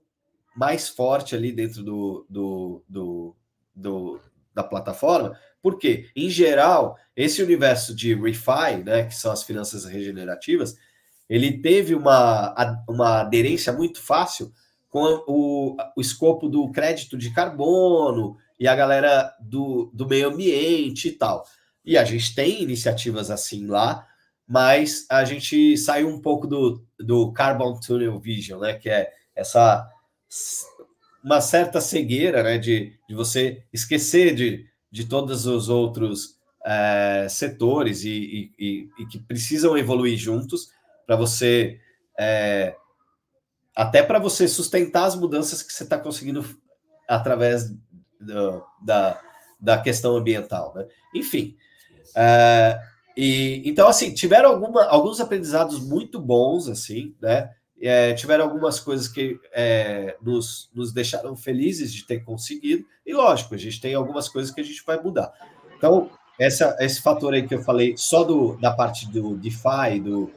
[0.55, 3.35] mais forte ali dentro do, do, do,
[3.75, 4.21] do
[4.57, 10.75] da plataforma, porque, em geral, esse universo de refi, né, que são as finanças regenerativas,
[11.29, 14.51] ele teve uma, uma aderência muito fácil
[14.89, 21.09] com o, o escopo do crédito de carbono e a galera do, do meio ambiente
[21.09, 21.45] e tal.
[21.85, 24.07] E a gente tem iniciativas assim lá,
[24.47, 28.73] mas a gente saiu um pouco do, do Carbon Tunnel Vision, né?
[28.73, 29.87] Que é essa
[31.23, 32.57] uma certa cegueira, né?
[32.57, 39.19] De, de você esquecer de, de todos os outros é, setores e, e, e, que
[39.19, 40.69] precisam evoluir juntos
[41.05, 41.79] para você
[42.19, 42.75] é,
[43.75, 46.43] até para você sustentar as mudanças que você está conseguindo
[47.07, 47.69] através
[48.19, 49.21] do, da,
[49.59, 50.87] da questão ambiental, né?
[51.15, 51.55] Enfim,
[52.15, 52.79] é,
[53.15, 57.51] e então assim tiveram alguma, alguns aprendizados muito bons assim, né?
[57.81, 63.53] É, tiveram algumas coisas que é, nos, nos deixaram felizes de ter conseguido, e lógico,
[63.53, 65.31] a gente tem algumas coisas que a gente vai mudar.
[65.77, 66.09] Então,
[66.39, 70.31] essa, esse fator aí que eu falei, só do, da parte do DeFi, do,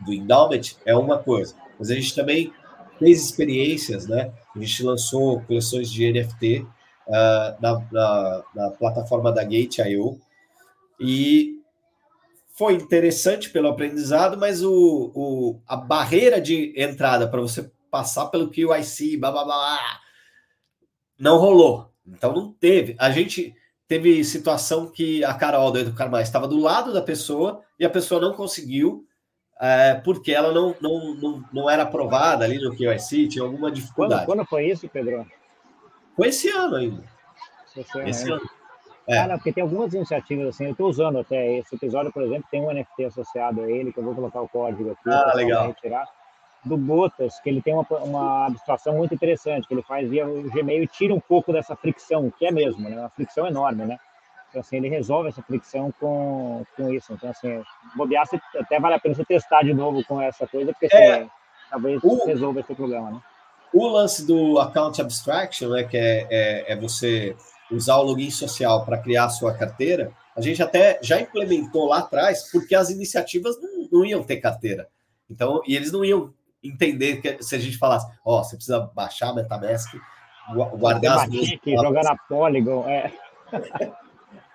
[0.00, 2.52] do Endowment, é uma coisa, mas a gente também
[2.98, 4.32] fez experiências, né?
[4.54, 6.66] A gente lançou coleções de NFT
[7.06, 10.20] uh, na, na, na, plataforma da Gate.io
[11.00, 11.57] e
[12.58, 18.50] foi interessante pelo aprendizado, mas o, o, a barreira de entrada para você passar pelo
[18.50, 20.00] QIC, blá, blá, blá,
[21.16, 21.92] não rolou.
[22.04, 22.96] Então não teve.
[22.98, 23.54] A gente
[23.86, 28.20] teve situação que a Carol do Educar estava do lado da pessoa e a pessoa
[28.20, 29.06] não conseguiu
[29.60, 34.26] é, porque ela não, não, não, não era aprovada ali no QIC, tinha alguma dificuldade.
[34.26, 35.24] Quando, quando foi isso, Pedro?
[36.16, 37.04] Foi esse ano ainda.
[37.76, 38.57] Esse, esse ano.
[39.08, 39.14] É.
[39.14, 42.60] Cara, porque tem algumas iniciativas assim, eu estou usando até esse episódio, por exemplo, tem
[42.60, 45.66] um NFT associado a ele, que eu vou colocar o código aqui ah, legal.
[45.68, 46.06] retirar,
[46.62, 50.42] do Botas, que ele tem uma, uma abstração muito interessante, que ele faz via o
[50.50, 52.98] Gmail e tira um pouco dessa fricção, que é mesmo, né?
[52.98, 53.98] Uma fricção enorme, né?
[54.50, 57.10] Então, assim, ele resolve essa fricção com, com isso.
[57.14, 57.62] Então, assim,
[57.96, 58.26] bobear,
[58.60, 61.26] até vale a pena você testar de novo com essa coisa, porque assim, é,
[61.70, 63.20] talvez o, resolva esse problema, né?
[63.72, 67.36] O lance do account abstraction, né, que é, é, é você
[67.70, 71.98] usar o login social para criar a sua carteira, a gente até já implementou lá
[71.98, 74.88] atrás, porque as iniciativas não, não iam ter carteira.
[75.30, 78.80] Então, e eles não iam entender que se a gente falasse, ó, oh, você precisa
[78.94, 79.94] baixar MetaMask,
[80.78, 81.30] guardar as
[81.64, 83.12] jogar na Polygon, é.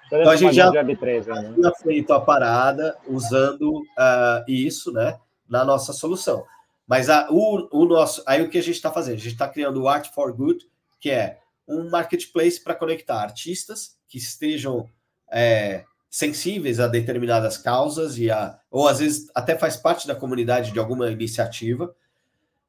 [0.07, 6.45] então a gente já tinha feito a parada usando uh, isso, né, na nossa solução.
[6.87, 9.15] Mas a, o, o nosso, aí o que a gente está fazendo?
[9.15, 10.67] A gente está criando o Art for Good,
[10.99, 14.89] que é um marketplace para conectar artistas que estejam
[15.31, 20.71] é, sensíveis a determinadas causas e a, ou às vezes até faz parte da comunidade
[20.71, 21.93] de alguma iniciativa.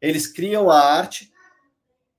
[0.00, 1.30] Eles criam a arte,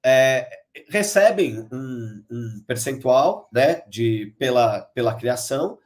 [0.03, 0.47] é,
[0.89, 5.79] recebem um, um, percentual né, de, pela, pela criação,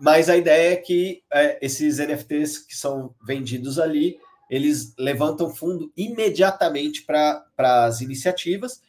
[0.00, 5.92] mas a ideia é que é, esses NFTs que são vendidos ali, eles levantam fundo
[5.96, 8.80] imediatamente para as iniciativas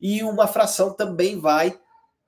[0.00, 1.78] e uma fração também vai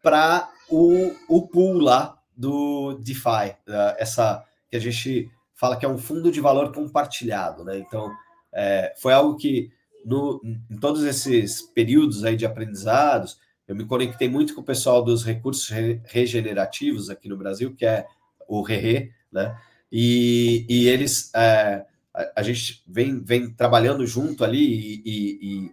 [0.02, 3.56] para o, o pool lá do DeFi,
[3.98, 7.78] essa que a gente fala que é um fundo de valor compartilhado, né?
[7.78, 8.12] Então,
[8.52, 9.70] é, foi algo que
[10.04, 15.02] no, em todos esses períodos aí de aprendizados, eu me conectei muito com o pessoal
[15.02, 15.68] dos recursos
[16.04, 18.06] regenerativos aqui no Brasil, que é
[18.48, 19.58] o RERE, né?
[19.90, 25.70] E, e eles, é, a, a, gente vem, vem trabalhando junto ali e, e, e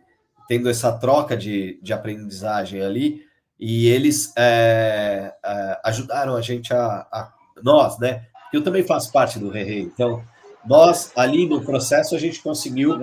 [0.47, 3.25] tendo essa troca de, de aprendizagem ali,
[3.60, 8.27] e eles é, é, ajudaram a gente a, a, nós, né?
[8.53, 10.23] Eu também faço parte do Rei, então
[10.65, 12.97] nós ali no processo a gente conseguiu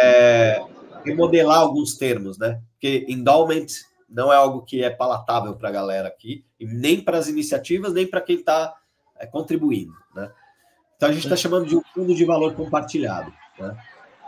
[0.00, 0.62] é,
[1.04, 2.60] remodelar alguns termos, né?
[2.72, 3.66] Porque endowment
[4.08, 8.06] não é algo que é palatável para a galera aqui, nem para as iniciativas, nem
[8.06, 8.74] para quem está
[9.18, 10.30] é, contribuindo, né?
[10.96, 13.32] Então a gente está chamando de um fundo de valor compartilhado.
[13.58, 13.74] Né?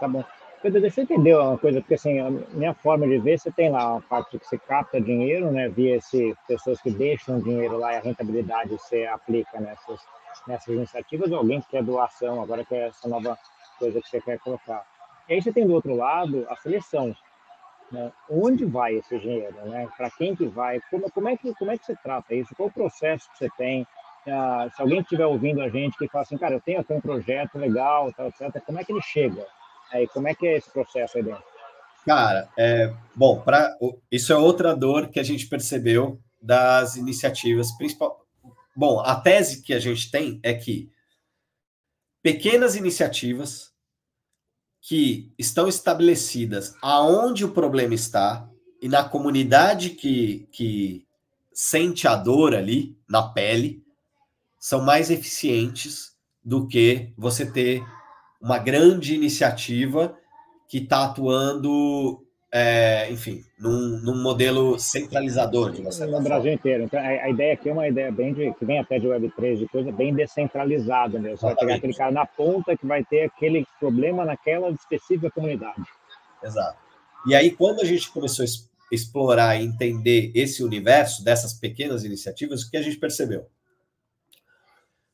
[0.00, 0.24] Tá bom.
[0.62, 3.68] Pedro, deixa eu entender uma coisa, porque assim, a minha forma de ver, você tem
[3.68, 7.94] lá a parte que você capta dinheiro, né, via esse, pessoas que deixam dinheiro lá
[7.94, 10.00] e a rentabilidade você aplica nessas,
[10.46, 13.36] nessas iniciativas, ou alguém que quer doação, agora que é essa nova
[13.76, 14.86] coisa que você quer colocar.
[15.28, 17.12] E aí você tem do outro lado a seleção.
[17.90, 18.12] Né?
[18.30, 19.56] Onde vai esse dinheiro?
[19.64, 19.88] Né?
[19.96, 20.80] Para quem que vai?
[20.90, 22.54] Como, como, é que, como é que você trata isso?
[22.54, 23.84] Qual o processo que você tem?
[24.28, 27.00] Ah, se alguém estiver ouvindo a gente que fala assim, cara, eu tenho aqui um
[27.00, 29.44] projeto legal, tal, etc., como é que ele chega?
[29.92, 31.44] Aí, como é que é esse processo aí dentro?
[32.04, 33.76] Cara, é, bom, pra,
[34.10, 38.26] isso é outra dor que a gente percebeu das iniciativas principal.
[38.74, 40.90] Bom, a tese que a gente tem é que
[42.22, 43.70] pequenas iniciativas
[44.80, 48.48] que estão estabelecidas aonde o problema está
[48.80, 51.06] e na comunidade que, que
[51.52, 53.84] sente a dor ali na pele
[54.58, 57.84] são mais eficientes do que você ter
[58.42, 60.16] uma grande iniciativa
[60.68, 66.06] que está atuando, é, enfim, num, num, modelo centralizador de você.
[66.06, 66.84] No Brasil inteiro.
[66.84, 69.58] Então, a, a, ideia aqui é uma ideia bem de, que vem até de Web3,
[69.58, 71.38] de coisa bem descentralizada mesmo.
[71.38, 75.82] Você vai pegar aquele cara na ponta que vai ter aquele problema naquela específica comunidade.
[76.42, 76.78] Exato.
[77.26, 78.48] E aí, quando a gente começou a
[78.90, 83.46] explorar e entender esse universo dessas pequenas iniciativas, o que a gente percebeu?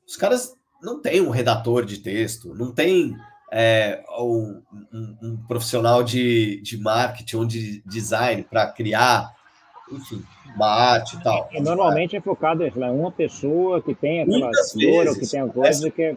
[0.06, 3.16] Os caras não tem um redator de texto, não tem
[3.52, 4.62] é, um,
[4.92, 9.34] um, um, profissional de, de marketing ou de design para criar,
[9.90, 10.22] enfim,
[10.54, 11.48] uma arte e tal.
[11.52, 14.46] E normalmente é focado em uma pessoa que tem aquela
[15.08, 16.16] ou que tem a coisa que é...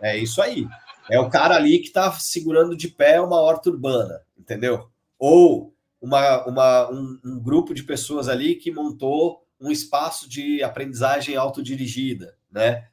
[0.00, 0.66] É isso aí.
[1.10, 4.88] É o cara ali que está segurando de pé uma horta urbana, entendeu?
[5.18, 11.36] Ou uma, uma, um, um grupo de pessoas ali que montou um espaço de aprendizagem
[11.36, 12.84] autodirigida, né?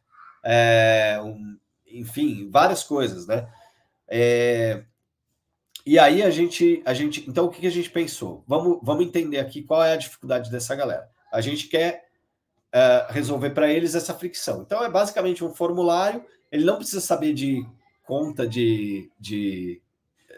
[0.50, 3.50] É, um, enfim, várias coisas, né?
[4.08, 4.82] É,
[5.86, 8.46] e aí a gente, a gente, então o que, a gente pensou?
[8.48, 11.10] Vamos, vamos entender aqui qual é a dificuldade dessa galera.
[11.34, 12.06] A gente quer
[12.74, 14.62] uh, resolver para eles essa fricção.
[14.62, 16.24] Então é basicamente um formulário.
[16.50, 17.66] Ele não precisa saber de
[18.06, 19.82] conta de, de,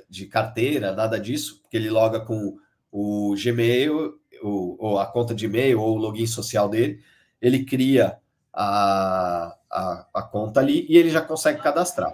[0.10, 2.58] de carteira, nada disso, porque ele loga com
[2.91, 7.04] o Gmail, o, ou a conta de e-mail ou o login social dele.
[7.39, 8.17] Ele cria
[8.52, 12.13] a, a, a conta ali e ele já consegue cadastrar.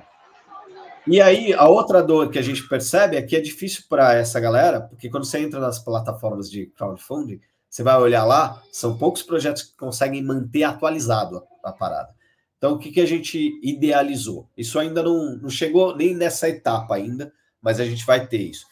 [1.08, 4.40] E aí, a outra dor que a gente percebe é que é difícil para essa
[4.40, 7.40] galera, porque quando você entra nas plataformas de crowdfunding,
[7.70, 12.10] você vai olhar lá, são poucos projetos que conseguem manter atualizado a, a parada.
[12.58, 14.50] Então, o que, que a gente idealizou?
[14.58, 18.66] Isso ainda não, não chegou nem nessa etapa ainda, mas a gente vai ter isso.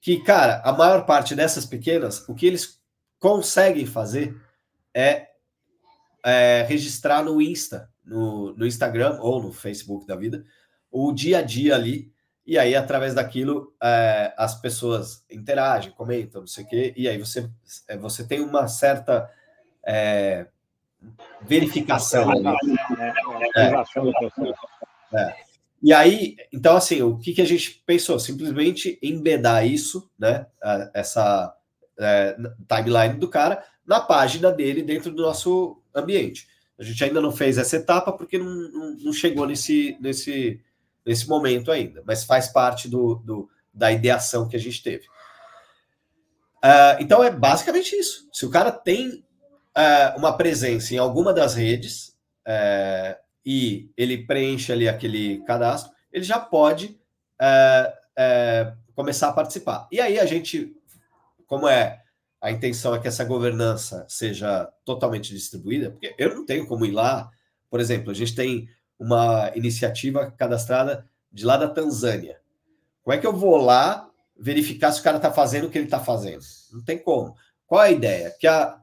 [0.00, 2.78] Que, cara, a maior parte dessas pequenas, o que eles
[3.18, 4.36] conseguem fazer
[4.92, 5.28] é,
[6.22, 10.44] é registrar no Insta, no, no Instagram ou no Facebook da vida,
[10.90, 12.12] o dia a dia ali,
[12.46, 17.18] e aí, através daquilo, é, as pessoas interagem, comentam, não sei o quê, e aí
[17.18, 17.50] você,
[17.88, 19.28] é, você tem uma certa
[19.84, 20.46] é,
[21.42, 22.46] verificação ali.
[23.56, 23.72] É,
[25.18, 25.36] é.
[25.82, 28.18] E aí, então, assim, o que, que a gente pensou?
[28.18, 30.46] Simplesmente embedar isso, né?
[30.94, 31.54] Essa
[31.98, 32.36] é,
[32.68, 36.48] timeline do cara na página dele dentro do nosso ambiente.
[36.78, 40.60] A gente ainda não fez essa etapa porque não, não, não chegou nesse, nesse,
[41.04, 45.06] nesse momento ainda, mas faz parte do, do da ideação que a gente teve.
[46.64, 48.28] Uh, então é basicamente isso.
[48.32, 49.24] Se o cara tem
[49.76, 52.08] uh, uma presença em alguma das redes
[52.48, 56.98] uh, e ele preenche ali aquele cadastro, ele já pode
[58.94, 59.86] começar a participar.
[59.92, 60.74] E aí a gente,
[61.46, 62.02] como é
[62.40, 66.92] a intenção é que essa governança seja totalmente distribuída, porque eu não tenho como ir
[66.92, 67.30] lá,
[67.70, 68.68] por exemplo, a gente tem
[68.98, 72.40] uma iniciativa cadastrada de lá da Tanzânia.
[73.02, 75.86] Como é que eu vou lá verificar se o cara está fazendo o que ele
[75.86, 76.42] está fazendo?
[76.72, 77.34] Não tem como.
[77.66, 78.34] Qual é a ideia?
[78.38, 78.80] Que a,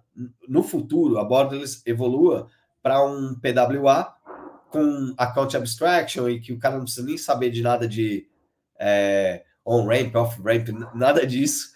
[0.47, 2.47] no futuro a Borderless evolua
[2.81, 4.13] para um PWA
[4.69, 8.27] com account abstraction e que o cara não precisa nem saber de nada de
[8.79, 11.72] é, on-ramp, off-ramp, nada disso.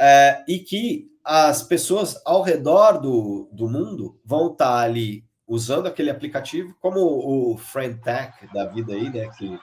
[0.00, 5.86] É, e que as pessoas ao redor do, do mundo vão estar tá ali usando
[5.86, 9.28] aquele aplicativo, como o FriendTech da vida aí, né?
[9.36, 9.58] Que,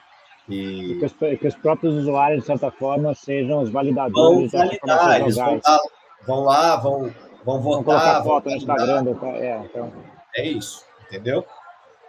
[0.45, 0.99] que...
[0.99, 4.51] Que, os, que os próprios usuários, de certa forma, sejam os validadores.
[4.51, 5.79] Vão validar, eles vão, lá,
[6.27, 7.61] vão lá, vão, vão votar.
[7.61, 9.05] Vão colocar foto vão no Instagram.
[9.37, 9.93] É, então...
[10.35, 11.45] é isso, entendeu?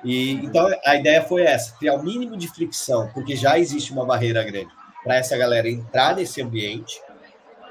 [0.04, 4.04] E, então, a ideia foi essa, criar o mínimo de fricção, porque já existe uma
[4.04, 4.70] barreira grande
[5.02, 7.00] para essa galera entrar nesse ambiente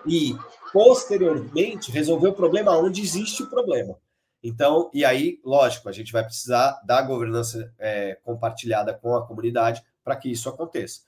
[0.07, 0.35] e,
[0.71, 3.95] posteriormente, resolver o problema onde existe o problema.
[4.43, 9.83] Então, e aí, lógico, a gente vai precisar da governança é, compartilhada com a comunidade
[10.03, 11.01] para que isso aconteça.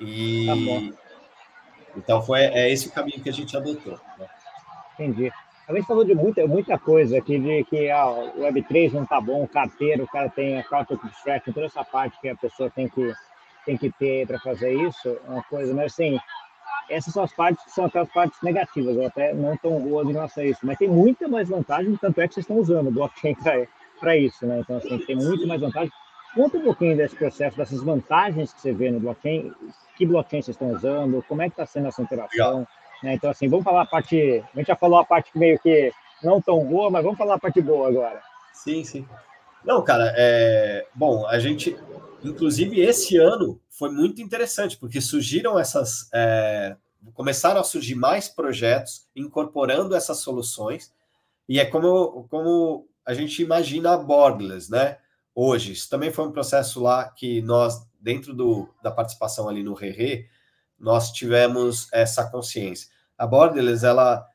[0.00, 1.00] E tá
[1.96, 3.98] então foi é esse o caminho que a gente adotou.
[4.18, 4.28] Né?
[4.94, 5.32] Entendi.
[5.68, 9.46] A gente falou de muita, muita coisa aqui, de que o Web3 não está bom,
[9.46, 13.14] carteiro, o cara tem a Cloud Abstraction, toda essa parte que a pessoa tem que,
[13.64, 16.18] tem que ter para fazer isso, é uma coisa, mas assim,
[16.88, 20.12] essas são as partes que são aquelas partes negativas, ou até não tão boas em
[20.12, 20.60] relação a isso.
[20.64, 23.36] Mas tem muita mais vantagem, tanto é que vocês estão usando o blockchain
[24.00, 24.60] para isso, né?
[24.60, 25.90] Então, assim, tem muito mais vantagem.
[26.34, 29.52] Conta um pouquinho desse processo, dessas vantagens que você vê no blockchain,
[29.96, 32.66] que blockchain vocês estão usando, como é que está sendo essa interação.
[33.02, 33.14] Né?
[33.14, 34.44] Então, assim, vamos falar a parte.
[34.54, 37.38] A gente já falou a parte meio que não tão boa, mas vamos falar a
[37.38, 38.20] parte boa agora.
[38.52, 39.06] Sim, sim.
[39.64, 40.86] Não, cara, é...
[40.94, 41.76] bom, a gente,
[42.22, 46.08] inclusive, esse ano foi muito interessante, porque surgiram essas.
[46.12, 46.76] É,
[47.14, 50.92] começaram a surgir mais projetos incorporando essas soluções,
[51.48, 54.98] e é como, como a gente imagina a Borderless, né?
[55.34, 59.74] Hoje, isso também foi um processo lá que nós, dentro do, da participação ali no
[59.74, 60.28] Rerê,
[60.78, 62.88] nós tivemos essa consciência.
[63.16, 64.26] A Borderless, ela,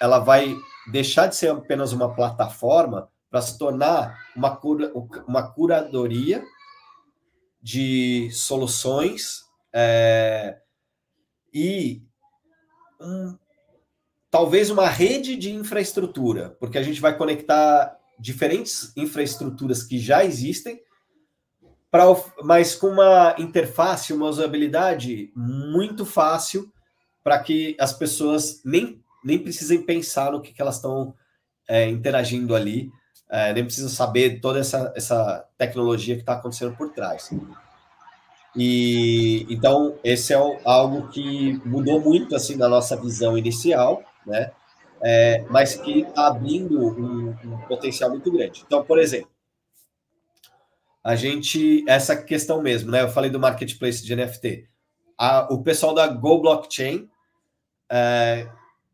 [0.00, 0.54] ela vai
[0.90, 4.92] deixar de ser apenas uma plataforma para se tornar uma, cura,
[5.26, 6.44] uma curadoria
[7.62, 10.58] de soluções é,
[11.52, 12.02] e
[13.00, 13.38] um,
[14.30, 20.82] talvez uma rede de infraestrutura, porque a gente vai conectar diferentes infraestruturas que já existem,
[21.90, 22.04] pra,
[22.44, 26.70] mas com uma interface, uma usabilidade muito fácil
[27.24, 31.14] para que as pessoas nem, nem precisem pensar no que, que elas estão
[31.66, 32.92] é, interagindo ali
[33.32, 37.30] é, nem precisa saber toda essa, essa tecnologia que está acontecendo por trás.
[38.54, 44.52] E então esse é algo que mudou muito assim na nossa visão inicial, né?
[45.02, 48.62] É, mas que está abrindo um, um, potencial muito grande.
[48.64, 49.30] Então, por exemplo,
[51.02, 53.00] a gente essa questão mesmo, né?
[53.00, 54.68] Eu falei do marketplace de NFT.
[55.18, 57.08] a, o pessoal da Go Blockchain
[57.90, 58.46] é,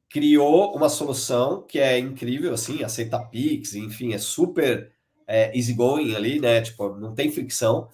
[0.08, 4.90] criou uma solução que é incrível, assim, aceita Pix, enfim, é super
[5.26, 6.62] é, easygoing ali, né?
[6.62, 7.88] Tipo, não tem fricção.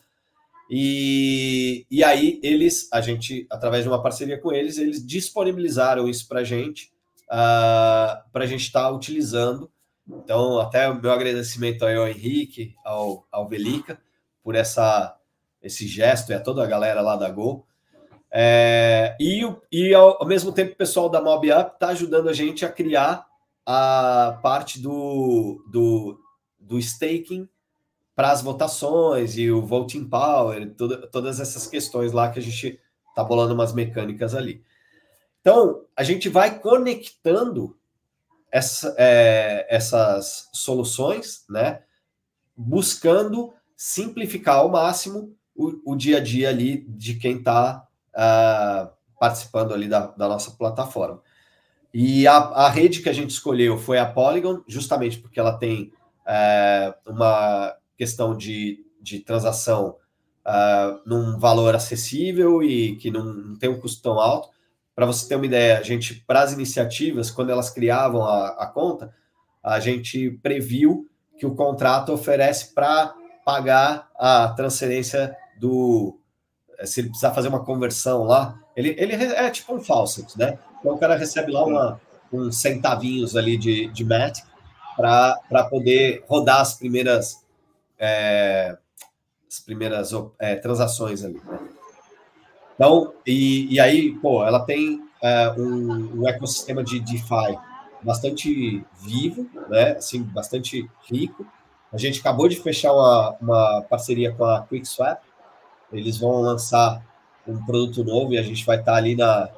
[0.70, 6.26] E, e aí eles, a gente, através de uma parceria com eles, eles disponibilizaram isso
[6.28, 6.86] para a gente,
[7.24, 9.70] uh, ah, para a gente estar tá utilizando.
[10.06, 13.98] Então, até o meu agradecimento aí ao Henrique, ao, ao Velica,
[14.42, 15.16] por essa,
[15.62, 17.66] esse gesto e a toda a galera lá da Gol.
[18.36, 22.32] É, e, e ao, ao, mesmo tempo o pessoal da Mob Up está ajudando a
[22.32, 23.24] gente a criar
[23.64, 26.20] a parte do, do,
[26.58, 27.48] do staking
[28.12, 32.80] para as votações e o voting power, toda, todas essas questões lá que a gente
[33.08, 34.64] está bolando umas mecânicas ali.
[35.40, 37.78] Então, a gente vai conectando
[38.50, 41.82] essa, é, essas soluções, né?
[42.56, 49.74] Buscando simplificar ao máximo o, o dia a dia ali de quem está uh, participando
[49.74, 51.20] ali da, da, nossa plataforma.
[51.92, 55.92] E a, a, rede que a gente escolheu foi a Polygon, justamente porque ela tem
[56.26, 59.96] uh, uma questão de, de transação
[60.44, 64.48] uh, num valor acessível e que não, não tem um custo tão alto.
[64.94, 68.66] Para você ter uma ideia, a gente, para as iniciativas, quando elas criavam a, a
[68.66, 69.14] conta,
[69.62, 76.23] a gente previu que o contrato oferece para pagar a transferência do, é,
[76.84, 80.58] se ele precisar fazer uma conversão lá, ele, ele é tipo um faucet, né?
[80.80, 82.00] Então o cara recebe lá uma,
[82.32, 84.42] uns centavinhos ali de, de MAT
[84.96, 87.44] para poder rodar as primeiras
[87.98, 88.76] é,
[89.48, 91.40] as primeiras é, transações ali.
[91.44, 91.58] Né?
[92.74, 97.56] Então, e, e aí, pô, ela tem é, um, um, ecossistema de DeFi
[98.02, 99.92] bastante vivo, né?
[99.92, 101.46] Assim, bastante rico.
[101.92, 105.22] A gente acabou de fechar uma, uma parceria com a QuickSwap,
[105.94, 107.02] eles vão lançar
[107.46, 109.48] um produto novo e a gente vai estar ali na,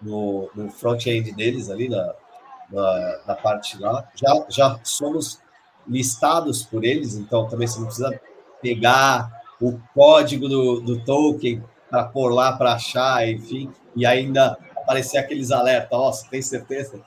[0.00, 2.14] no, no front-end deles, ali na,
[2.70, 4.08] na, na, parte lá.
[4.14, 5.40] Já, já somos
[5.86, 8.20] listados por eles, então também você não precisa
[8.62, 9.30] pegar
[9.60, 15.50] o código do, do token para pôr lá para achar, enfim, e ainda aparecer aqueles
[15.50, 15.98] alertas.
[15.98, 17.00] Nossa, tem certeza?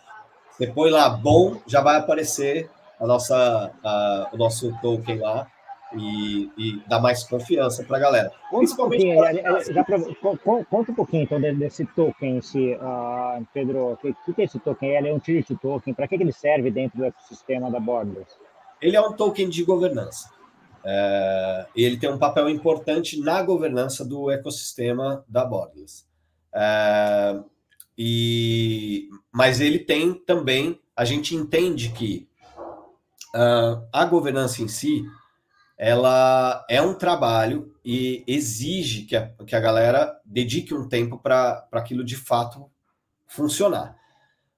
[0.51, 2.69] Você põe lá bom, já vai aparecer
[2.99, 5.47] a nossa, a, o nosso token lá
[5.95, 8.31] e, e dá mais confiança para a galera.
[8.49, 14.33] Conta um pouquinho, pra, conta um pouquinho então desse token, esse, uh, Pedro, o que,
[14.33, 14.89] que, é esse token?
[14.89, 18.27] Ele é um utility token, para que, que ele serve dentro do ecossistema da Borders?
[18.81, 20.29] Ele é um token de governança.
[20.85, 26.05] É, ele tem um papel importante na governança do ecossistema da Borders.
[26.53, 27.39] É,
[27.97, 32.27] e, mas ele tem também, a gente entende que
[33.33, 35.05] uh, a governança em si
[35.77, 41.67] ela é um trabalho e exige que a, que a galera dedique um tempo para
[41.71, 42.69] aquilo de fato
[43.27, 43.97] funcionar.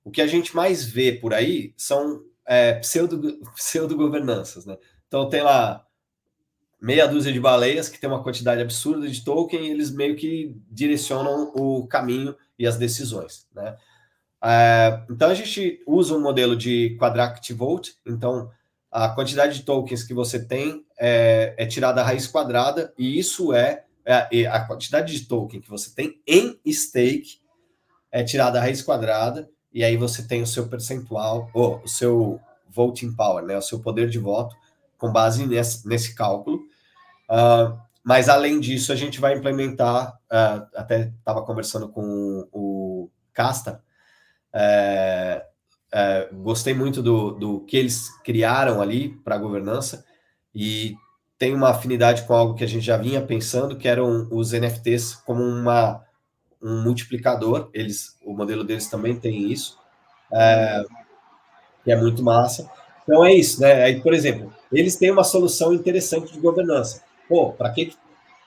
[0.04, 4.78] O que a gente mais vê por aí são é, pseudo, pseudo-governanças, né?
[5.08, 5.86] Então tem lá
[6.80, 10.56] meia dúzia de baleias que tem uma quantidade absurda de token e eles meio que
[10.70, 13.76] direcionam o caminho e as decisões, né?
[14.44, 18.52] É, então a gente usa um modelo de quadrant vote, então
[18.96, 23.54] a quantidade de tokens que você tem é, é tirada a raiz quadrada, e isso
[23.54, 27.42] é, é, a quantidade de token que você tem em stake
[28.10, 32.40] é tirada a raiz quadrada, e aí você tem o seu percentual, ou o seu
[32.70, 34.56] voting power, né, o seu poder de voto,
[34.98, 36.60] com base nesse, nesse cálculo.
[37.30, 43.84] Uh, mas além disso, a gente vai implementar, uh, até estava conversando com o Casta,
[44.54, 45.46] é,
[45.98, 50.04] é, gostei muito do, do que eles criaram ali para a governança
[50.54, 50.94] e
[51.40, 55.16] tem uma afinidade com algo que a gente já vinha pensando, que eram os NFTs
[55.16, 56.04] como uma,
[56.62, 57.70] um multiplicador.
[57.74, 59.80] Eles, o modelo deles também tem isso,
[60.34, 60.84] é,
[61.86, 62.70] que é muito massa.
[63.04, 63.84] Então é isso, né?
[63.84, 67.04] Aí, por exemplo, eles têm uma solução interessante de governança.
[67.30, 67.96] Pô, para que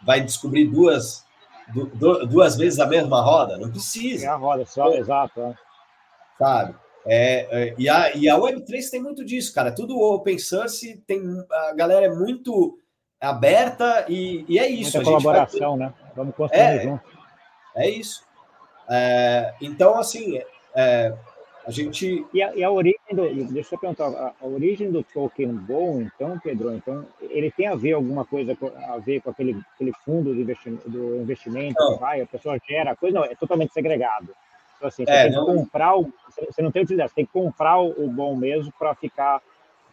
[0.04, 1.24] vai descobrir duas,
[1.72, 3.56] du, duas vezes a mesma roda?
[3.56, 4.26] Não precisa.
[4.26, 5.40] É a roda só, Pô, exato.
[5.40, 5.54] É.
[6.38, 6.87] Sabe?
[7.08, 9.72] É, é, e, a, e a Web3 tem muito disso, cara.
[9.72, 12.78] Tudo open source, tem, a galera é muito
[13.20, 14.96] aberta e, e é isso.
[14.98, 15.86] Muita colaboração, vai...
[15.86, 15.94] né?
[16.14, 17.04] Vamos construir é, junto.
[17.74, 18.22] É isso.
[18.90, 20.40] É, então, assim,
[20.74, 21.14] é,
[21.66, 22.26] a gente.
[22.32, 23.52] E a, e a, origem do.
[23.52, 27.74] Deixa eu perguntar, a, a, origem do token bom, então, Pedro, então, ele tem a
[27.74, 28.56] ver alguma coisa
[28.88, 32.92] a ver com aquele, aquele fundo do investimento, do investimento que vai, a pessoa gera,
[32.92, 34.34] a coisa não, é totalmente segregado.
[34.78, 35.44] Então, assim, você é, tem não...
[35.44, 36.12] que comprar o.
[36.50, 39.42] Você não tem utilidade, você tem que comprar o bom mesmo para ficar.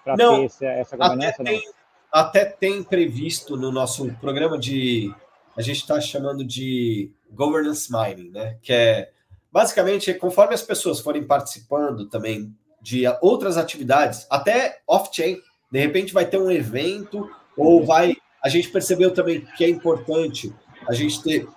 [0.03, 1.63] Para ter essa, essa governança, até tem,
[2.11, 5.11] até tem previsto no nosso programa de,
[5.57, 8.57] a gente está chamando de governance mining, né?
[8.61, 9.11] Que é
[9.51, 16.25] basicamente conforme as pessoas forem participando também de outras atividades, até off-chain, de repente vai
[16.25, 17.27] ter um evento
[17.57, 18.15] ou vai.
[18.43, 20.53] A gente percebeu também que é importante
[20.87, 21.47] a gente ter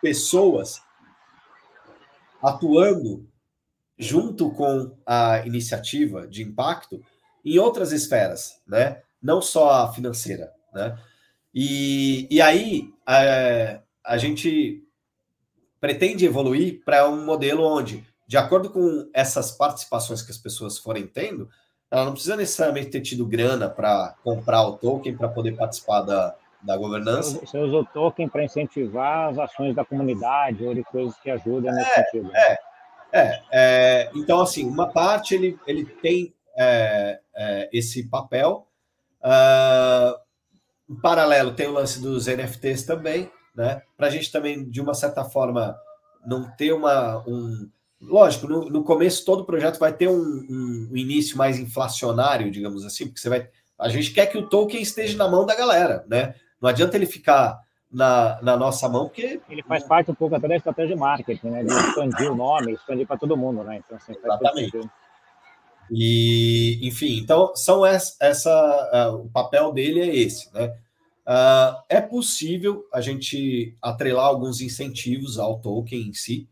[0.00, 0.80] pessoas
[2.42, 3.26] atuando
[3.98, 7.00] junto com a iniciativa de impacto
[7.44, 9.00] em outras esferas, né?
[9.22, 10.98] Não só a financeira, né?
[11.54, 14.82] E, e aí é, a gente
[15.80, 21.06] pretende evoluir para um modelo onde, de acordo com essas participações que as pessoas forem
[21.06, 21.48] tendo,
[21.90, 26.34] ela não precisa necessariamente ter tido grana para comprar o token para poder participar da,
[26.62, 27.40] da governança.
[27.44, 31.72] Você usa o token para incentivar as ações da comunidade ou de coisas que ajudam
[31.72, 32.30] nesse é, sentido.
[32.36, 32.58] É,
[33.12, 38.66] é, é, então, assim, uma parte ele, ele tem é, é, esse papel.
[39.22, 40.18] Uh,
[40.90, 43.82] em paralelo, tem o lance dos NFTs também, né?
[43.96, 45.76] Para a gente também, de uma certa forma,
[46.26, 47.22] não ter uma.
[47.26, 51.58] Um, lógico, no, no começo todo o projeto vai ter um, um, um, início mais
[51.58, 53.48] inflacionário, digamos assim, porque você vai.
[53.78, 56.34] A gente quer que o token esteja na mão da galera, né?
[56.62, 57.60] Não adianta ele ficar
[57.90, 59.40] na, na nossa mão, porque.
[59.50, 61.64] Ele faz parte um pouco até da estratégia de marketing, né?
[61.64, 63.82] De expandir o nome, expandir para todo mundo, né?
[63.84, 64.80] Então, assim, Exatamente.
[65.90, 70.72] E, enfim, então são essa, essa uh, o papel dele é esse, né?
[71.26, 76.48] Uh, é possível a gente atrelar alguns incentivos ao token em si.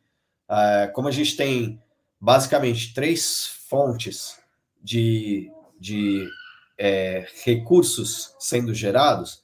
[0.48, 1.80] Uh, como a gente tem
[2.20, 4.38] basicamente três fontes
[4.82, 6.28] de, de
[6.76, 9.42] é, recursos sendo gerados,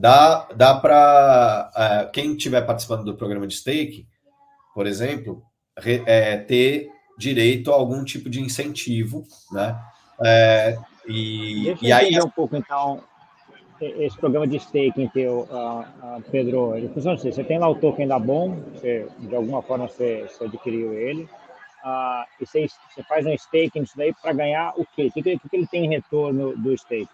[0.00, 4.06] dá, dá para uh, é, quem estiver participando do programa de stake,
[4.74, 5.42] por exemplo,
[5.78, 6.88] re, é, ter
[7.18, 9.78] direito a algum tipo de incentivo, né?
[10.24, 13.02] É, e, Deixa e aí um pouco então
[13.80, 17.74] esse programa de staking teu, uh, uh, Pedro, ele funciona assim, você tem lá o
[17.74, 23.02] token da Bom, você, de alguma forma você, você adquiriu ele, uh, e você, você,
[23.04, 25.06] faz um staking isso daí para ganhar o quê?
[25.06, 27.08] O que, que, que ele tem em retorno do staking?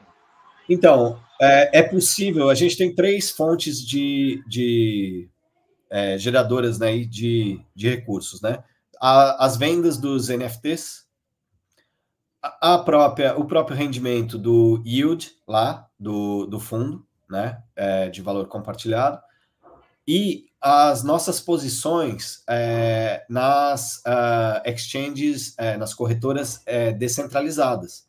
[0.68, 2.48] Então, é, é, possível.
[2.48, 5.28] A gente tem três fontes de, de
[5.90, 8.62] é, geradoras né, de, de recursos, né?
[9.00, 11.04] A, as vendas dos NFTs,
[12.60, 18.46] a própria, o próprio rendimento do yield lá do, do fundo, né, é, de valor
[18.46, 19.20] compartilhado,
[20.08, 28.06] e as nossas posições é, nas uh, exchanges, é, nas corretoras é, descentralizadas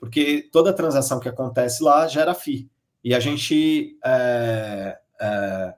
[0.00, 2.68] porque toda transação que acontece lá gera FII.
[3.04, 5.74] E a gente é, é,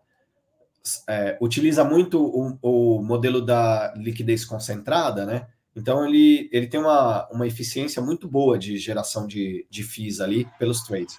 [1.08, 5.48] é, utiliza muito o, o, modelo da liquidez concentrada, né?
[5.74, 10.48] Então ele, ele tem uma, uma eficiência muito boa de geração de, de FIIs ali
[10.58, 11.18] pelos trades.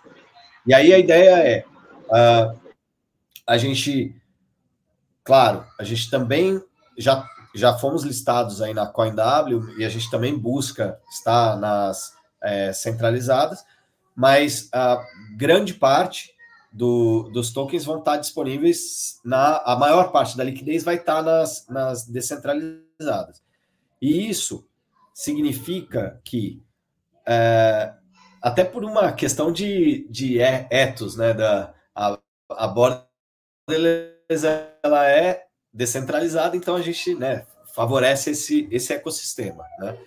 [0.66, 1.66] E aí a ideia é
[2.08, 2.60] uh,
[3.46, 4.16] a gente,
[5.24, 6.62] claro, a gente também
[6.98, 12.14] já, já fomos listados aí na CoinW e a gente também busca estar nas
[12.44, 13.64] é, centralizadas,
[14.16, 15.04] mas a
[15.38, 16.34] grande parte
[16.72, 21.68] do, dos tokens vão estar disponíveis na a maior parte da liquidez vai estar nas,
[21.68, 23.42] nas descentralizadas.
[24.02, 24.68] E isso
[25.14, 26.62] significa que
[27.26, 27.94] é,
[28.42, 32.20] até por uma questão de, de ethos, né, da a,
[32.50, 33.08] a borda
[34.84, 39.98] ela é descentralizada, então a gente, né, favorece esse esse ecossistema, né?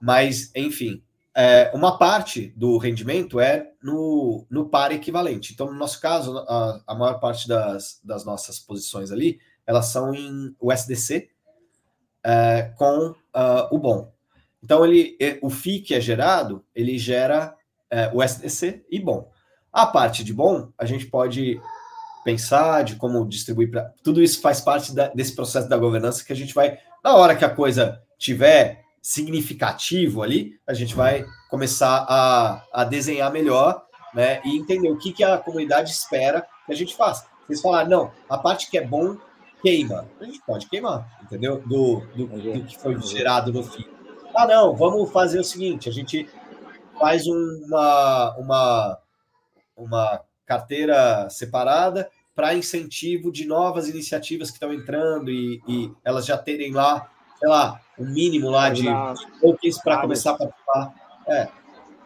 [0.00, 1.02] Mas, enfim,
[1.34, 5.52] é, uma parte do rendimento é no, no par equivalente.
[5.52, 10.14] Então, no nosso caso, a, a maior parte das, das nossas posições ali, elas são
[10.14, 11.30] em USDC
[12.24, 14.12] é, com uh, o bom.
[14.62, 17.56] Então, ele, o FII que é gerado, ele gera
[17.90, 19.30] é, USDC e bom.
[19.72, 21.60] A parte de bom, a gente pode
[22.24, 23.92] pensar de como distribuir para.
[24.02, 27.34] Tudo isso faz parte da, desse processo da governança que a gente vai, na hora
[27.34, 33.84] que a coisa tiver significativo ali, a gente vai começar a, a desenhar melhor
[34.14, 37.26] né, e entender o que, que a comunidade espera que a gente faça.
[37.46, 39.16] Vocês falaram, não, a parte que é bom
[39.60, 40.08] queima.
[40.20, 41.60] A gente pode queimar, entendeu?
[41.66, 43.84] Do, do, do que foi gerado no fim.
[44.34, 46.28] Ah, não, vamos fazer o seguinte: a gente
[46.98, 48.98] faz uma, uma,
[49.76, 56.38] uma carteira separada para incentivo de novas iniciativas que estão entrando e, e elas já
[56.38, 57.10] terem lá
[57.42, 58.84] sei lá, o um mínimo lá de
[59.40, 60.94] tokens para começar a participar.
[61.26, 61.48] É.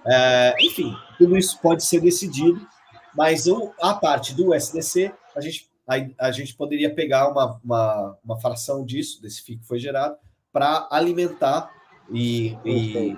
[0.07, 2.66] É, enfim, tudo isso pode ser decidido,
[3.14, 8.18] mas o, a parte do SDC, a gente, a, a gente poderia pegar uma, uma,
[8.24, 10.16] uma fração disso, desse FII que foi gerado,
[10.51, 11.70] para alimentar
[12.11, 13.14] e, e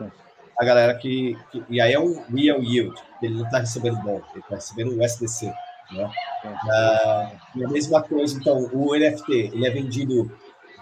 [0.58, 4.20] a galera que, que, E aí é um real yield, ele não está recebendo bom,
[4.32, 5.52] ele está recebendo o SDC.
[5.92, 6.10] Né?
[6.44, 10.36] Ah, e a mesma coisa, então, o NFT ele é vendido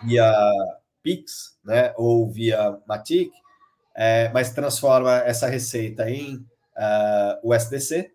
[0.05, 0.33] via
[1.07, 3.31] Pix, né, ou via Matic,
[3.95, 6.45] é, mas transforma essa receita em uh,
[6.77, 8.11] ah, USDC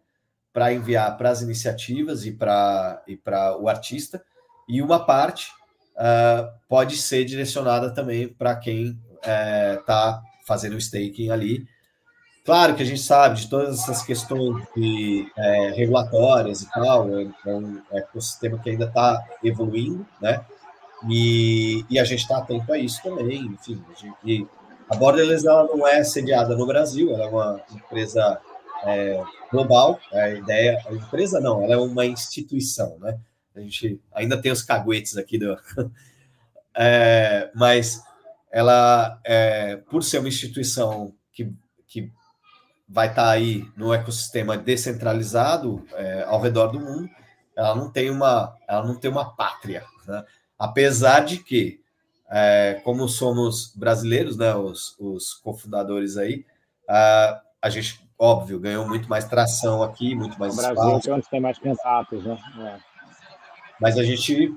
[0.52, 3.18] para enviar para as iniciativas e para e
[3.62, 4.22] o artista,
[4.68, 5.52] e uma parte
[5.96, 11.66] uh, pode ser direcionada também para quem está é, fazendo o staking ali.
[12.44, 17.28] Claro que a gente sabe de todas essas questões de, é, regulatórias e tal, é,
[17.46, 20.44] é um ecossistema que ainda está evoluindo, né?
[21.10, 23.84] E, e, a gente está atento a isso também, enfim.
[23.90, 24.48] A, gente,
[24.90, 28.40] a Borderless ela não é sediada no Brasil, ela é uma empresa
[28.84, 30.00] é, global.
[30.14, 33.18] A ideia, a empresa não, ela é uma instituição, né?
[33.56, 35.58] A gente ainda tem os caguetes aqui do,
[36.78, 38.02] é, mas
[38.52, 41.52] ela, é, por ser uma instituição que,
[41.88, 42.12] que
[42.88, 47.10] vai estar tá aí no ecossistema descentralizado é, ao redor do mundo,
[47.56, 50.24] ela não tem uma, ela não tem uma pátria, né?
[50.62, 51.82] Apesar de que,
[52.30, 56.46] é, como somos brasileiros, né, os, os cofundadores aí,
[56.88, 61.10] a, a gente, óbvio, ganhou muito mais tração aqui, muito mais o Brasil espaço.
[61.10, 62.38] é onde tem mais contatos, né?
[62.60, 62.78] É.
[63.80, 64.56] Mas a gente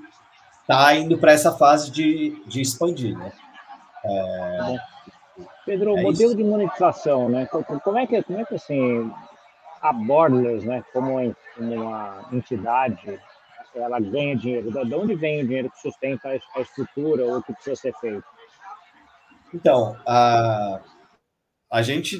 [0.61, 3.33] está indo para essa fase de, de expandir, né?
[4.05, 4.77] É,
[5.65, 6.37] Pedro, o é modelo isso.
[6.37, 7.47] de monetização, né?
[7.47, 9.11] Como é que, como é que assim,
[9.81, 11.19] a Borderless, né, como
[11.57, 13.19] uma entidade,
[13.79, 14.71] ela ganha dinheiro?
[14.71, 18.23] De onde vem o dinheiro que sustenta a estrutura ou o que precisa ser feito?
[19.53, 20.81] Então, a,
[21.71, 22.19] a gente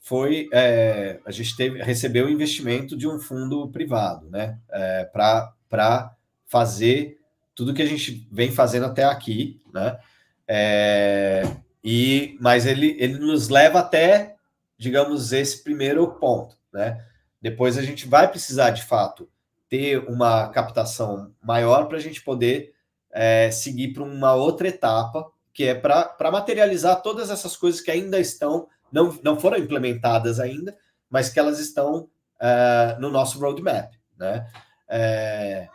[0.00, 6.14] foi, é, a gente teve, recebeu investimento de um fundo privado, né, é, para
[6.46, 7.18] fazer
[7.54, 9.98] tudo que a gente vem fazendo até aqui, né?
[10.46, 11.42] É,
[11.82, 14.36] e mas ele, ele nos leva até,
[14.78, 17.04] digamos, esse primeiro ponto, né?
[17.42, 19.28] Depois a gente vai precisar de fato
[19.68, 22.72] ter uma captação maior para a gente poder
[23.10, 28.18] é, seguir para uma outra etapa, que é para materializar todas essas coisas que ainda
[28.18, 30.76] estão, não, não foram implementadas ainda,
[31.10, 32.08] mas que elas estão
[32.40, 34.46] é, no nosso roadmap, né?
[34.88, 35.68] É,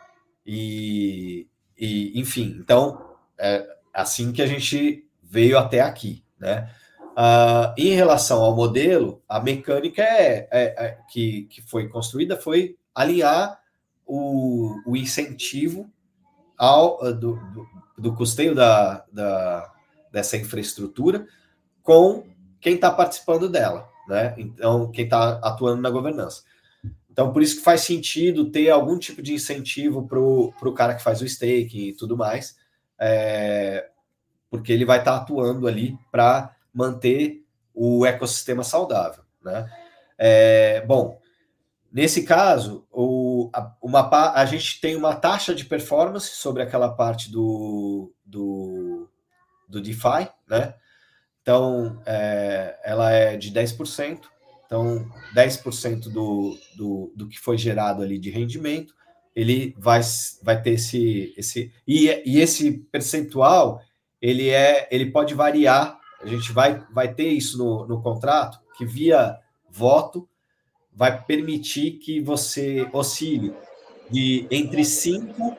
[0.44, 1.46] e,
[1.78, 6.70] e, enfim, então, é assim que a gente veio até aqui, né?
[7.16, 12.76] Uh, em relação ao modelo, a mecânica é, é, é, que, que foi construída foi
[12.92, 13.60] alinhar
[14.06, 15.90] o, o incentivo
[16.56, 17.66] ao, uh, do, do,
[17.98, 19.72] do, custeio da, da,
[20.12, 21.26] dessa infraestrutura
[21.82, 22.24] com
[22.60, 24.34] quem está participando dela, né?
[24.38, 26.42] Então, quem está atuando na governança.
[27.10, 31.02] Então, por isso que faz sentido ter algum tipo de incentivo para o cara que
[31.02, 32.56] faz o stake e tudo mais,
[32.98, 33.88] é,
[34.50, 39.22] porque ele vai estar tá atuando ali para manter o ecossistema saudável.
[39.44, 39.70] Né?
[40.18, 41.20] É, bom,
[41.92, 43.04] nesse caso, o,
[43.54, 49.08] a, uma, a gente tem uma taxa de performance sobre aquela parte do, do,
[49.68, 50.74] do DeFi, né?
[51.42, 54.20] Então, é, ela é de 10%.
[54.66, 58.94] Então, 10% do, do, do que foi gerado ali de rendimento,
[59.34, 60.00] ele vai,
[60.42, 61.34] vai ter esse.
[61.36, 63.82] esse e, e esse percentual
[64.22, 65.98] ele é ele pode variar.
[66.20, 70.26] A gente vai, vai ter isso no, no contrato, que via voto
[70.94, 73.52] vai permitir que você oscile
[74.10, 75.56] de entre 5%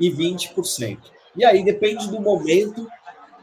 [0.00, 0.98] e 20%.
[1.36, 2.88] E aí depende do momento,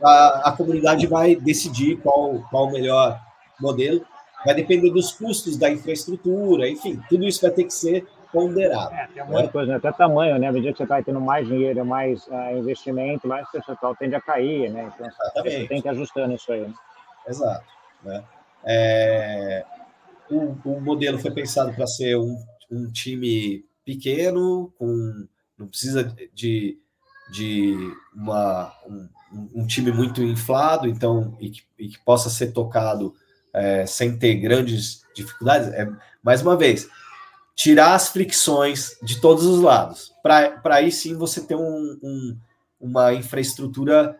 [0.03, 3.19] a, a comunidade vai decidir qual, qual o melhor
[3.59, 4.05] modelo
[4.45, 8.93] vai depender dos custos da infraestrutura, enfim, tudo isso vai ter que ser ponderado.
[8.93, 9.47] É, tem muita né?
[9.49, 9.77] coisa, né?
[9.77, 10.47] até tamanho, né?
[10.47, 14.15] À medida que você vai tendo mais dinheiro, mais uh, investimento, mais o percentual tende
[14.15, 14.91] a cair, né?
[14.93, 15.61] Então, Exatamente.
[15.61, 16.61] você tem que ir ajustando isso aí.
[16.61, 16.73] Né?
[17.27, 17.65] Exato.
[18.03, 18.23] Né?
[18.65, 19.65] É,
[20.29, 22.37] o, o, modelo foi pensado para ser um,
[22.71, 25.27] um time pequeno, com
[25.57, 26.79] não precisa de,
[27.31, 27.75] de
[28.15, 29.09] uma, um,
[29.55, 33.13] um time muito inflado, então, e que, e que possa ser tocado
[33.53, 35.89] é, sem ter grandes dificuldades, é,
[36.23, 36.87] mais uma vez,
[37.55, 42.37] tirar as fricções de todos os lados, para aí sim você ter um, um,
[42.79, 44.15] uma infraestrutura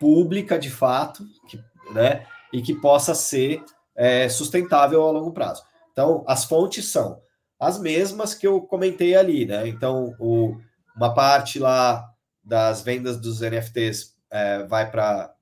[0.00, 3.62] pública de fato, que, né, e que possa ser
[3.96, 5.62] é, sustentável a longo prazo.
[5.92, 7.20] Então, as fontes são
[7.58, 9.68] as mesmas que eu comentei ali, né?
[9.68, 10.56] Então, o,
[10.96, 12.10] uma parte lá
[12.42, 15.34] das vendas dos NFTs é, vai para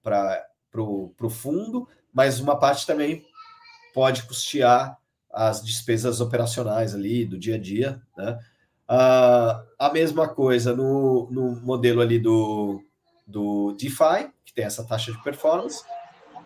[0.77, 3.23] o fundo, mas uma parte também
[3.95, 4.99] pode custear
[5.33, 8.39] as despesas operacionais ali do dia a dia, né?
[8.91, 12.83] Uh, a mesma coisa no, no modelo ali do,
[13.27, 15.85] do DeFi, que tem essa taxa de performance,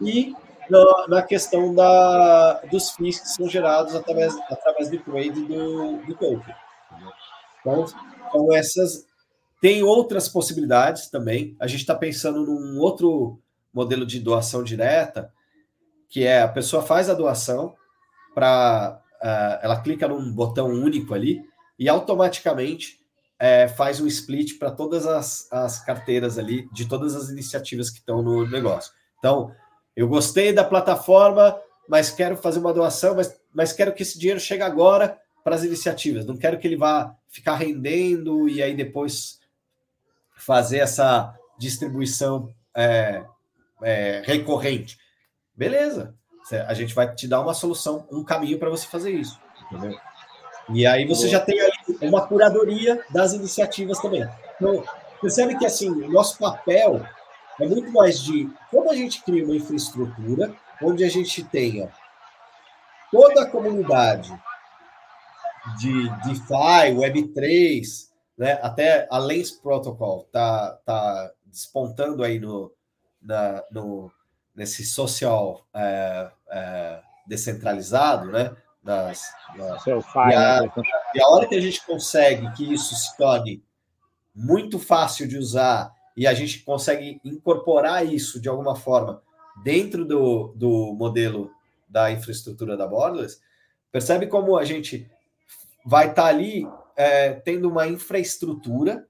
[0.00, 0.34] e
[0.72, 6.14] na, na questão da, dos FIIs que são gerados através, através do trade do, do
[6.14, 6.54] token.
[7.60, 7.84] Então,
[8.26, 9.06] então essas
[9.60, 11.54] tem outras possibilidades também.
[11.60, 13.38] A gente está pensando num outro
[13.72, 15.32] modelo de doação direta,
[16.08, 17.74] que é a pessoa faz a doação
[18.34, 21.42] para uh, eh, ela clica num botão único ali
[21.78, 22.98] e automaticamente
[23.38, 27.98] é, faz um split para todas as, as carteiras ali, de todas as iniciativas que
[27.98, 28.92] estão no negócio.
[29.18, 29.52] Então,
[29.96, 34.40] eu gostei da plataforma, mas quero fazer uma doação, mas, mas quero que esse dinheiro
[34.40, 36.24] chegue agora para as iniciativas.
[36.24, 39.40] Não quero que ele vá ficar rendendo e aí depois
[40.36, 43.22] fazer essa distribuição é,
[43.82, 44.98] é, recorrente.
[45.54, 46.14] Beleza,
[46.66, 49.38] a gente vai te dar uma solução, um caminho para você fazer isso.
[49.70, 49.98] Entendeu?
[50.70, 51.58] E aí você já tem
[52.00, 54.26] uma curadoria das iniciativas também.
[54.56, 54.84] Então,
[55.20, 57.04] percebe que assim, o nosso papel
[57.62, 61.92] é muito mais de como a gente cria uma infraestrutura onde a gente tenha
[63.10, 64.32] toda a comunidade
[65.78, 72.72] de DeFi, Web3, né, até a Lens Protocol tá, tá despontando aí no,
[73.20, 74.10] na, no,
[74.56, 78.56] nesse social é, é, descentralizado, né?
[78.82, 80.72] Das, das e, a, né?
[81.14, 83.62] e a hora que a gente consegue que isso se torne
[84.34, 89.22] muito fácil de usar e a gente consegue incorporar isso de alguma forma
[89.62, 91.50] dentro do, do modelo
[91.88, 93.40] da infraestrutura da Borderless,
[93.90, 95.10] percebe como a gente
[95.84, 99.06] vai estar tá ali é, tendo uma infraestrutura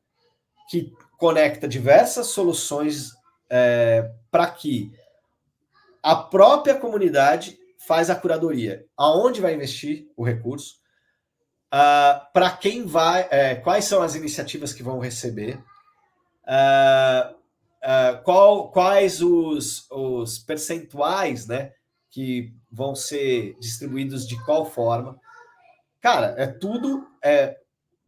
[0.69, 3.13] que conecta diversas soluções
[3.49, 4.91] é, para que
[6.03, 8.85] a própria comunidade faz a curadoria.
[8.97, 10.77] Aonde vai investir o recurso?
[11.73, 15.59] Uh, para quem vai, é, quais são as iniciativas que vão receber?
[16.45, 21.73] Uh, uh, qual, quais os, os percentuais né,
[22.11, 25.19] que vão ser distribuídos de qual forma?
[26.01, 27.07] Cara, é tudo.
[27.23, 27.57] É,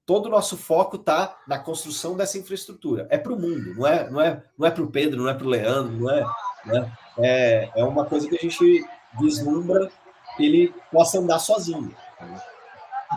[0.05, 3.07] todo o nosso foco está na construção dessa infraestrutura.
[3.11, 5.35] É para o mundo, não é, não é, não é para o Pedro, não é
[5.35, 6.25] para o Leandro, não é,
[6.67, 6.93] né?
[7.19, 8.85] é, é uma coisa que a gente
[9.19, 9.91] vislumbra
[10.37, 11.95] que ele possa andar sozinho.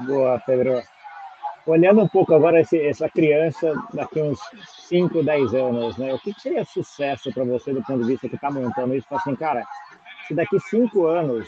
[0.05, 0.82] Boa, Pedro.
[1.68, 4.39] Olhando um pouco agora esse, essa criança daqui uns
[4.88, 6.13] 5, 10 anos, né?
[6.13, 9.05] O que seria sucesso para você do ponto de vista que está montando isso?
[9.11, 9.68] Assim, cara,
[10.26, 11.45] se daqui cinco anos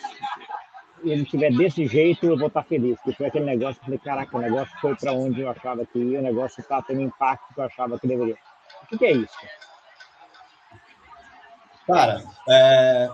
[1.04, 3.00] ele estiver desse jeito, eu vou estar tá feliz.
[3.02, 6.20] Que foi aquele negócio, falei, caraca, o negócio foi para onde eu achava que ia,
[6.20, 8.36] o negócio está tendo impacto que eu achava que deveria.
[8.84, 9.38] O que, que é isso?
[11.88, 13.10] Cara, é...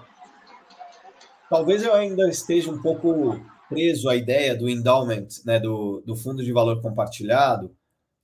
[1.52, 3.40] talvez eu ainda esteja um pouco
[3.70, 7.76] preso à ideia do endowment, né, do, do fundo de valor compartilhado,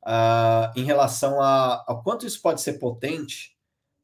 [0.03, 3.55] uh, em relação a, a quanto isso pode ser potente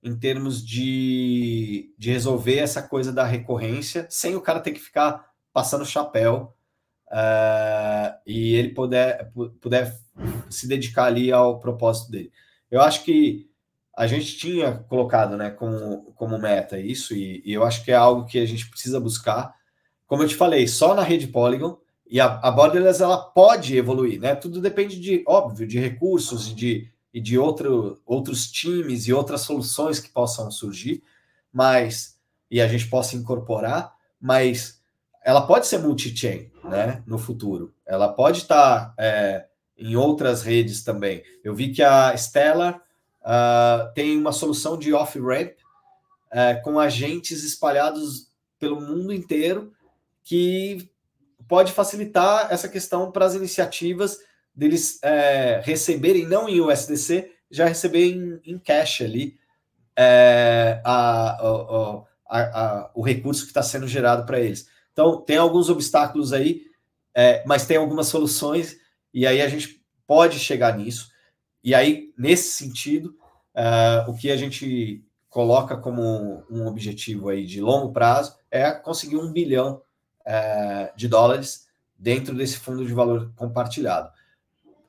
[0.04, 5.26] em termos de, de resolver essa coisa da recorrência, sem o cara ter que ficar
[5.52, 6.54] passando chapéu
[7.08, 9.32] uh, e ele puder,
[9.62, 9.98] puder
[10.50, 12.32] se dedicar ali ao propósito dele.
[12.70, 13.50] Eu acho que
[13.98, 17.96] a gente tinha colocado né, como, como meta isso, e, e, eu acho que é
[17.96, 19.57] algo que a gente precisa buscar.
[20.08, 21.78] Como eu te falei, só na rede Polygon,
[22.10, 24.34] e a, a Borderless ela pode evoluir, né?
[24.34, 29.42] Tudo depende de, óbvio, de recursos e de, e de outro, outros times e outras
[29.42, 31.04] soluções que possam surgir,
[31.52, 32.18] mas
[32.50, 34.82] e a gente possa incorporar, mas
[35.22, 37.74] ela pode ser multi-chain né, no futuro.
[37.86, 39.46] Ela pode estar é,
[39.78, 41.22] em outras redes também.
[41.44, 42.82] Eu vi que a Stellar
[43.28, 45.52] Uh, tem uma solução de off-ramp
[46.32, 49.74] uh, com agentes espalhados pelo mundo inteiro
[50.28, 50.90] que
[51.48, 54.18] pode facilitar essa questão para as iniciativas
[54.54, 59.38] deles uh, receberem, não em USDC, já receber em, em cash ali
[59.96, 61.30] é, a,
[62.30, 64.68] a, a, o recurso que está sendo gerado para eles.
[64.92, 66.64] Então, tem alguns obstáculos aí,
[67.16, 68.76] é, mas tem algumas soluções,
[69.14, 71.10] e aí a gente pode chegar nisso.
[71.64, 73.16] E aí, nesse sentido,
[73.56, 79.16] uh, o que a gente coloca como um objetivo aí de longo prazo é conseguir
[79.16, 79.82] um bilhão
[80.28, 81.68] uh, de dólares
[81.98, 84.12] dentro desse fundo de valor compartilhado.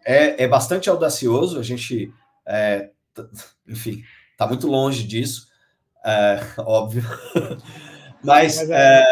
[0.04, 2.12] É, é bastante audacioso, a gente,
[2.46, 2.90] é,
[3.66, 5.48] enfim, está muito longe disso,
[6.04, 7.02] é, óbvio.
[8.22, 9.04] mas, mas, é,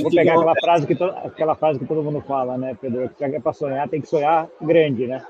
[0.00, 3.10] Vou que pegar aquela, frase que to, aquela frase que todo mundo fala, né, Pedro?
[3.20, 5.24] É para sonhar, tem que sonhar grande, né?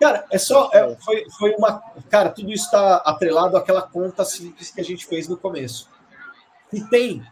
[0.00, 0.70] Cara, é só.
[0.72, 1.80] É, foi, foi uma.
[2.08, 5.88] Cara, tudo isso está atrelado àquela conta simples que a gente fez no começo.
[6.70, 7.22] Se tem.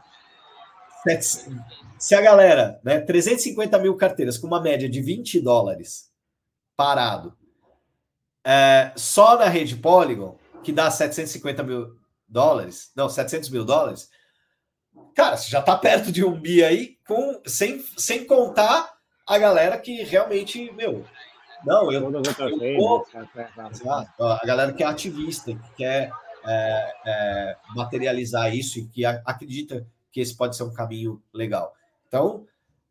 [1.98, 6.10] Se a galera, né, 350 mil carteiras com uma média de 20 dólares
[6.76, 7.36] parado,
[8.44, 11.96] é, só na rede Polygon, que dá 750 mil
[12.28, 14.10] dólares, não, 700 mil dólares,
[15.14, 18.94] cara, você já está perto de um bi aí, com, sem, sem contar
[19.26, 21.04] a galera que realmente, meu,
[21.64, 22.06] Não, eu.
[22.08, 22.78] As outras vezes.
[24.20, 26.10] A galera que é ativista, que quer
[26.46, 29.84] é, é, materializar isso e que acredita
[30.16, 31.74] que esse pode ser um caminho legal.
[32.08, 32.46] Então,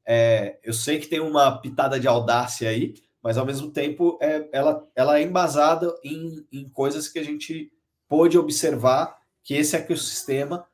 [0.05, 4.47] é, eu sei que tem uma pitada de audácia aí, mas ao mesmo tempo é,
[4.51, 7.71] ela, ela é embasada em, em coisas que a gente
[8.07, 10.67] pôde observar que esse ecossistema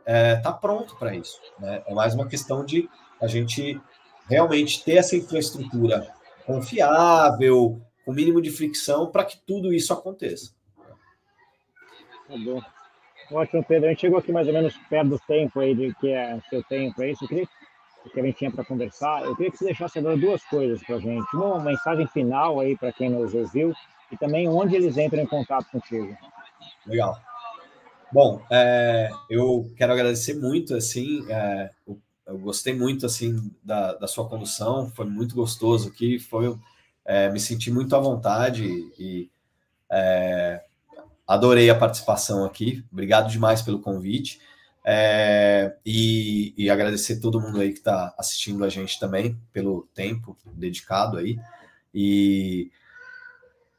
[0.00, 1.40] está é, tá pronto para isso.
[1.60, 1.84] Né?
[1.86, 2.90] É mais uma questão de
[3.20, 3.80] a gente
[4.28, 6.12] realmente ter essa infraestrutura
[6.44, 10.52] confiável, com mínimo de fricção, para que tudo isso aconteça.
[12.26, 12.60] Tá bom.
[13.32, 13.86] Ótimo, Pedro.
[13.86, 16.62] A gente chegou aqui mais ou menos perto do tempo aí de que é seu
[16.64, 17.12] tempo aí.
[17.12, 17.48] Eu queria
[18.12, 19.24] que a gente tinha para conversar.
[19.24, 21.26] Eu queria que você deixasse agora duas coisas para a gente.
[21.34, 23.72] Uma mensagem final aí para quem nos ouviu
[24.10, 26.14] e também onde eles entram em contato contigo.
[26.86, 27.18] Legal.
[28.12, 34.06] Bom, é, eu quero agradecer muito, assim, é, eu, eu, gostei muito, assim, da, da,
[34.06, 36.54] sua condução, foi muito gostoso aqui, foi,
[37.06, 38.66] é, me senti muito à vontade
[38.98, 39.30] e
[39.90, 40.62] é,
[41.26, 44.40] adorei a participação aqui, obrigado demais pelo convite.
[44.84, 50.36] É, e, e, agradecer todo mundo aí que está assistindo a gente também pelo tempo
[50.44, 51.38] dedicado aí.
[51.94, 52.68] E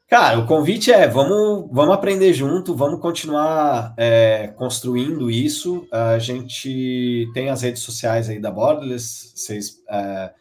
[0.08, 5.86] cara, o convite é vamos, vamos aprender junto, vamos continuar é, construindo isso.
[5.92, 10.32] A gente tem as redes sociais aí da Borderless, vocês é,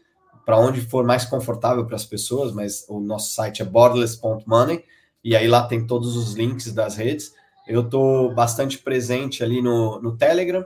[0.45, 4.83] para onde for mais confortável para as pessoas, mas o nosso site é borderless.money
[5.23, 7.33] e aí lá tem todos os links das redes.
[7.67, 10.65] Eu estou bastante presente ali no, no Telegram.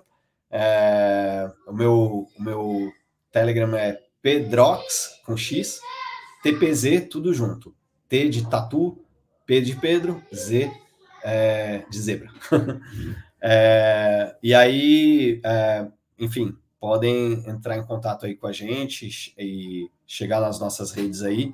[0.50, 2.92] É, o, meu, o meu
[3.32, 5.80] Telegram é Pedrox com X,
[6.42, 7.76] TPZ, tudo junto.
[8.10, 8.98] T de tatu,
[9.46, 10.72] P de Pedro, Z
[11.24, 12.32] é, de zebra.
[13.42, 15.88] é, e aí, é,
[16.18, 21.54] enfim, podem entrar em contato aí com a gente e chegar nas nossas redes aí.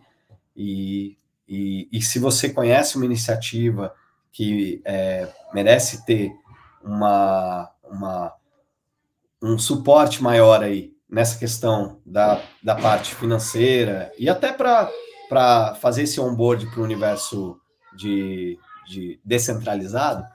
[0.55, 3.93] E, e, e se você conhece uma iniciativa
[4.31, 6.31] que é, merece ter
[6.83, 8.33] uma, uma,
[9.41, 16.19] um suporte maior aí nessa questão da, da parte financeira e até para fazer esse
[16.19, 17.59] onboard para o universo
[17.95, 20.25] de, de descentralizado,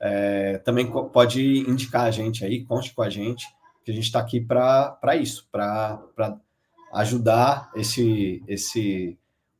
[0.00, 3.46] é, também pode indicar a gente aí, conte com a gente,
[3.84, 6.00] que a gente está aqui para isso, para
[6.94, 9.18] ajudar esse, esse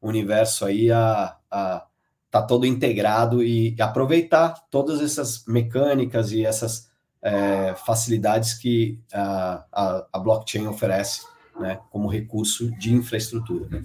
[0.09, 1.86] universo aí a, a
[2.32, 6.90] tá todo integrado e aproveitar todas essas mecânicas e essas
[7.20, 11.26] é, facilidades que a, a, a, blockchain oferece
[11.61, 13.84] né, como recurso de infraestrutura.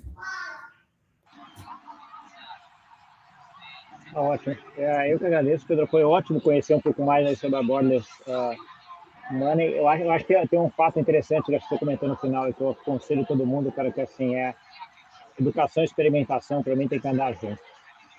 [4.14, 4.56] Tá ótimo.
[4.78, 5.86] É, eu que agradeço, Pedro.
[5.86, 9.76] Foi ótimo conhecer um pouco mais sobre a Borderless uh, Money.
[9.76, 12.54] Eu acho, eu acho que tem um fato interessante que você comentou no final, e
[12.54, 14.56] que eu aconselho todo mundo, cara, que assim é
[15.40, 17.60] educação e experimentação, para mim, tem que andar junto.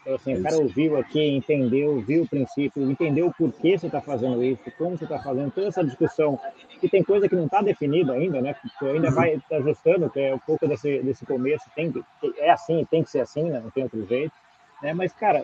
[0.09, 4.01] Então, assim, o cara ouviu aqui, entendeu, viu o princípio, entendeu o porquê você está
[4.01, 6.41] fazendo isso, como você está fazendo, toda essa discussão,
[6.81, 8.55] que tem coisa que não está definida ainda, né?
[8.55, 11.93] Que ainda vai ajustando, que é um pouco desse, desse começo, tem,
[12.39, 13.61] é assim, tem que ser assim, né?
[13.61, 14.33] não tem outro jeito.
[14.83, 14.95] Né?
[14.95, 15.43] Mas, cara,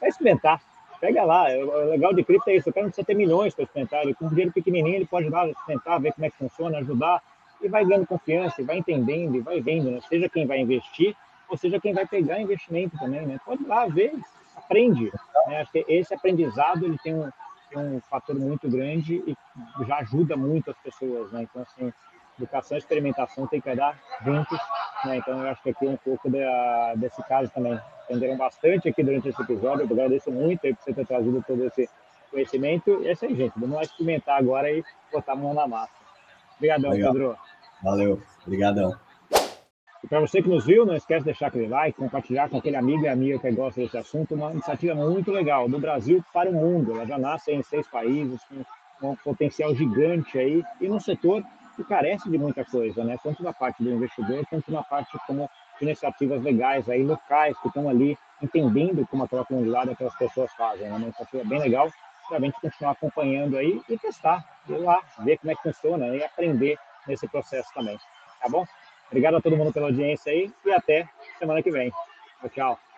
[0.00, 0.62] vai experimentar.
[0.98, 3.64] Pega lá, o legal de cripto é isso, o cara não precisa ter milhões para
[3.64, 6.36] experimentar, ele, com um dinheiro pequenininho ele pode ir lá experimentar, ver como é que
[6.38, 7.20] funciona, ajudar,
[7.62, 10.00] e vai ganhando confiança, e vai entendendo, e vai vendo, né?
[10.08, 11.16] seja quem vai investir,
[11.48, 13.38] ou seja, quem vai pegar investimento também, né?
[13.44, 14.14] Pode ir lá ver,
[14.56, 15.12] aprende.
[15.46, 15.60] Né?
[15.60, 17.28] Acho que esse aprendizado ele tem um,
[17.68, 19.36] tem um fator muito grande e
[19.86, 21.42] já ajuda muito as pessoas, né?
[21.42, 21.92] Então, assim,
[22.38, 24.58] educação e experimentação tem que dar juntos,
[25.04, 25.16] né?
[25.16, 27.78] Então, eu acho que aqui é um pouco da, desse caso também.
[28.08, 31.66] Entenderam bastante aqui durante esse episódio, eu agradeço muito aí por você ter trazido todo
[31.66, 31.88] esse
[32.30, 33.02] conhecimento.
[33.02, 33.52] E é isso aí, gente.
[33.56, 34.82] Vamos lá experimentar agora e
[35.12, 35.92] botar a mão na massa.
[36.56, 37.36] Obrigadão, Pedro.
[37.82, 38.20] Valeu.
[38.46, 38.94] Obrigadão.
[40.02, 42.76] E para você que nos viu, não esquece de deixar aquele like, compartilhar com aquele
[42.76, 44.34] amigo e amiga que gosta desse assunto.
[44.34, 46.92] Uma iniciativa muito legal, do Brasil para o mundo.
[46.92, 48.40] Ela já nasce em seis países,
[49.00, 51.42] com um potencial gigante aí, e num setor
[51.76, 53.16] que carece de muita coisa, né?
[53.22, 55.48] Tanto na parte do investidor, quanto na parte como
[55.80, 60.88] iniciativas legais aí, locais, que estão ali entendendo como a troca mundial aquelas pessoas fazem.
[60.88, 60.96] Né?
[60.96, 61.88] Uma iniciativa bem legal
[62.28, 66.08] para a gente continuar acompanhando aí e testar, ir lá, ver como é que funciona
[66.08, 67.98] e aprender nesse processo também.
[68.40, 68.66] Tá bom?
[69.08, 71.90] Obrigado a todo mundo pela audiência aí e até semana que vem.
[72.40, 72.91] Tchau, tchau.